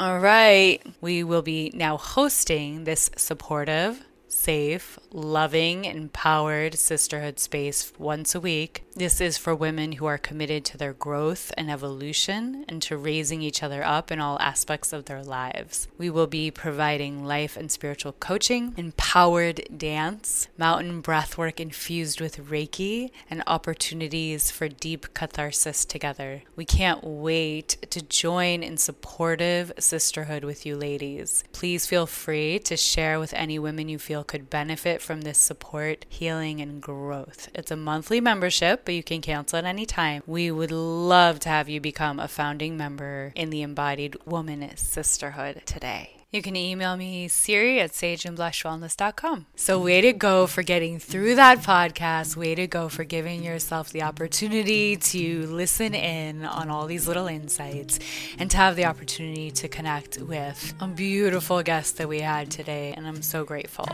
All 0.00 0.20
right. 0.20 0.80
We 1.00 1.24
will 1.24 1.42
be 1.42 1.72
now 1.74 1.96
hosting 1.96 2.84
this 2.84 3.10
supportive, 3.16 4.04
safe, 4.28 4.98
loving, 5.10 5.84
empowered 5.84 6.74
sisterhood 6.74 7.38
space 7.38 7.92
once 7.98 8.34
a 8.34 8.40
week. 8.40 8.84
This 8.94 9.20
is 9.20 9.38
for 9.38 9.54
women 9.54 9.92
who 9.92 10.06
are 10.06 10.18
committed 10.18 10.64
to 10.66 10.76
their 10.76 10.92
growth 10.92 11.52
and 11.56 11.70
evolution 11.70 12.64
and 12.68 12.82
to 12.82 12.96
raising 12.96 13.42
each 13.42 13.62
other 13.62 13.84
up 13.84 14.10
in 14.10 14.20
all 14.20 14.38
aspects 14.40 14.92
of 14.92 15.04
their 15.04 15.22
lives. 15.22 15.86
We 15.96 16.10
will 16.10 16.26
be 16.26 16.50
providing 16.50 17.24
life 17.24 17.56
and 17.56 17.70
spiritual 17.70 18.12
coaching, 18.12 18.74
empowered 18.76 19.62
dance, 19.76 20.48
mountain 20.58 21.02
breathwork 21.02 21.60
infused 21.60 22.20
with 22.20 22.48
Reiki, 22.48 23.10
and 23.30 23.42
opportunities 23.46 24.50
for 24.50 24.68
deep 24.68 25.14
catharsis 25.14 25.84
together. 25.84 26.42
We 26.56 26.64
can't 26.64 27.04
wait 27.04 27.76
to 27.90 28.02
join 28.02 28.62
in 28.62 28.76
supportive 28.76 29.72
sisterhood 29.78 30.44
with 30.44 30.66
you 30.66 30.76
ladies. 30.76 31.44
Please 31.52 31.86
feel 31.86 32.06
free 32.06 32.58
to 32.60 32.76
share 32.76 33.20
with 33.20 33.32
any 33.34 33.58
women 33.58 33.88
you 33.88 33.98
feel 33.98 34.17
could 34.24 34.50
benefit 34.50 35.00
from 35.00 35.22
this 35.22 35.38
support, 35.38 36.04
healing, 36.08 36.60
and 36.60 36.80
growth. 36.80 37.48
It's 37.54 37.70
a 37.70 37.76
monthly 37.76 38.20
membership, 38.20 38.84
but 38.84 38.94
you 38.94 39.02
can 39.02 39.20
cancel 39.20 39.58
at 39.58 39.64
any 39.64 39.86
time. 39.86 40.22
We 40.26 40.50
would 40.50 40.70
love 40.70 41.40
to 41.40 41.48
have 41.48 41.68
you 41.68 41.80
become 41.80 42.20
a 42.20 42.28
founding 42.28 42.76
member 42.76 43.32
in 43.34 43.50
the 43.50 43.62
Embodied 43.62 44.16
Woman 44.26 44.76
Sisterhood 44.76 45.62
today. 45.66 46.17
You 46.30 46.42
can 46.42 46.56
email 46.56 46.94
me, 46.94 47.26
Siri 47.28 47.80
at 47.80 47.92
sageandblushwellness.com. 47.92 49.46
So, 49.56 49.78
way 49.80 50.02
to 50.02 50.12
go 50.12 50.46
for 50.46 50.62
getting 50.62 50.98
through 50.98 51.36
that 51.36 51.60
podcast. 51.60 52.36
Way 52.36 52.54
to 52.54 52.66
go 52.66 52.90
for 52.90 53.02
giving 53.04 53.42
yourself 53.42 53.90
the 53.92 54.02
opportunity 54.02 54.96
to 54.96 55.46
listen 55.46 55.94
in 55.94 56.44
on 56.44 56.68
all 56.68 56.86
these 56.86 57.08
little 57.08 57.28
insights 57.28 57.98
and 58.38 58.50
to 58.50 58.58
have 58.58 58.76
the 58.76 58.84
opportunity 58.84 59.50
to 59.52 59.68
connect 59.68 60.18
with 60.18 60.74
a 60.80 60.86
beautiful 60.86 61.62
guest 61.62 61.96
that 61.96 62.10
we 62.10 62.20
had 62.20 62.50
today. 62.50 62.92
And 62.94 63.06
I'm 63.06 63.22
so 63.22 63.44
grateful. 63.44 63.88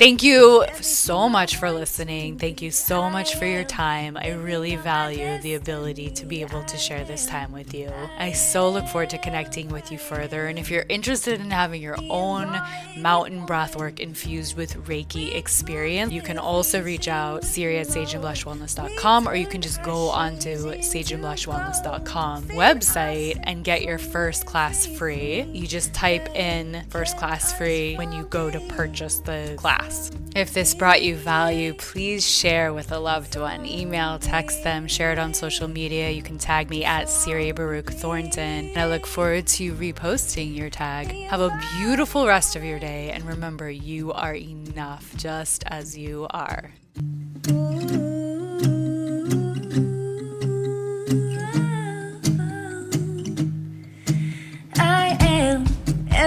Thank 0.00 0.22
you 0.22 0.64
so 0.80 1.28
much 1.28 1.56
for 1.56 1.70
listening. 1.70 2.38
Thank 2.38 2.62
you 2.62 2.70
so 2.70 3.10
much 3.10 3.34
for 3.34 3.44
your 3.44 3.64
time. 3.64 4.16
I 4.16 4.30
really 4.30 4.76
value 4.76 5.36
the 5.42 5.56
ability 5.56 6.08
to 6.12 6.24
be 6.24 6.40
able 6.40 6.62
to 6.62 6.78
share 6.78 7.04
this 7.04 7.26
time 7.26 7.52
with 7.52 7.74
you. 7.74 7.92
I 8.16 8.32
so 8.32 8.70
look 8.70 8.86
forward 8.86 9.10
to 9.10 9.18
connecting 9.18 9.68
with 9.68 9.92
you 9.92 9.98
further. 9.98 10.46
And 10.46 10.58
if 10.58 10.70
you're 10.70 10.86
interested 10.88 11.38
in 11.38 11.50
having 11.50 11.82
your 11.82 11.98
own 12.08 12.58
mountain 12.96 13.46
breathwork 13.46 14.00
infused 14.00 14.56
with 14.56 14.72
Reiki 14.86 15.34
experience, 15.34 16.14
you 16.14 16.22
can 16.22 16.38
also 16.38 16.82
reach 16.82 17.06
out 17.06 17.44
Siri 17.44 17.76
at 17.76 17.88
sageandblushwellness.com 17.88 19.28
or 19.28 19.34
you 19.34 19.46
can 19.46 19.60
just 19.60 19.82
go 19.82 20.08
onto 20.08 20.56
sageandblushwellness.com 20.56 22.44
website 22.44 23.38
and 23.42 23.64
get 23.64 23.82
your 23.82 23.98
first 23.98 24.46
class 24.46 24.86
free. 24.86 25.42
You 25.42 25.66
just 25.66 25.92
type 25.92 26.34
in 26.34 26.86
first 26.88 27.18
class 27.18 27.52
free 27.52 27.96
when 27.96 28.12
you 28.12 28.24
go 28.24 28.50
to 28.50 28.60
purchase 28.60 29.18
the 29.18 29.56
class. 29.58 29.89
If 30.36 30.54
this 30.54 30.74
brought 30.74 31.02
you 31.02 31.16
value, 31.16 31.74
please 31.74 32.26
share 32.26 32.72
with 32.72 32.92
a 32.92 32.98
loved 32.98 33.36
one. 33.36 33.66
Email, 33.66 34.18
text 34.18 34.62
them, 34.62 34.86
share 34.86 35.12
it 35.12 35.18
on 35.18 35.34
social 35.34 35.66
media. 35.66 36.10
You 36.10 36.22
can 36.22 36.38
tag 36.38 36.70
me 36.70 36.84
at 36.84 37.08
Siri 37.08 37.52
Baruc 37.52 37.92
Thornton. 37.92 38.68
And 38.68 38.78
I 38.78 38.86
look 38.86 39.06
forward 39.06 39.46
to 39.48 39.74
reposting 39.74 40.54
your 40.54 40.70
tag. 40.70 41.08
Have 41.28 41.40
a 41.40 41.60
beautiful 41.78 42.26
rest 42.26 42.54
of 42.54 42.62
your 42.62 42.78
day. 42.78 43.10
And 43.10 43.24
remember, 43.24 43.70
you 43.70 44.12
are 44.12 44.34
enough 44.34 45.12
just 45.16 45.64
as 45.66 45.98
you 45.98 46.26
are. 46.30 46.72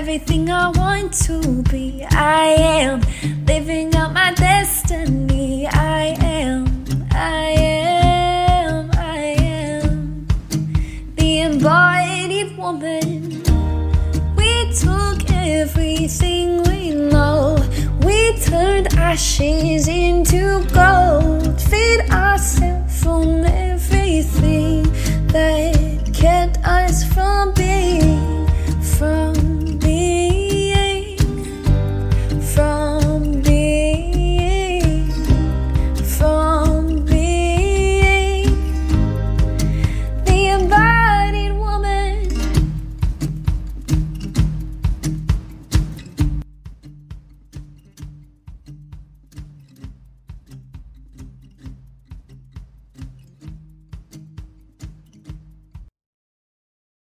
Everything 0.04 0.52
I 0.52 0.68
want 0.68 1.14
to 1.28 1.64
be. 1.72 2.06
I 2.12 2.48
am 2.82 3.00
living 3.46 3.96
out 3.96 4.12
my 4.12 4.34
destiny. 4.34 5.66
I 5.66 6.18
am, 6.20 7.08
I 7.12 7.46
am, 7.58 8.92
I 8.98 9.18
am 9.40 10.28
the 11.16 11.40
embodied 11.48 12.58
woman. 12.58 13.44
We 14.36 14.52
took 14.74 15.20
everything 15.32 16.64
we 16.64 16.90
know. 16.90 17.56
We 18.06 18.38
turned 18.40 18.94
ashes 18.96 19.88
into 19.88 20.66
gold. 20.74 21.62
Feed 21.62 22.02
ourselves 22.12 23.02
from 23.02 23.44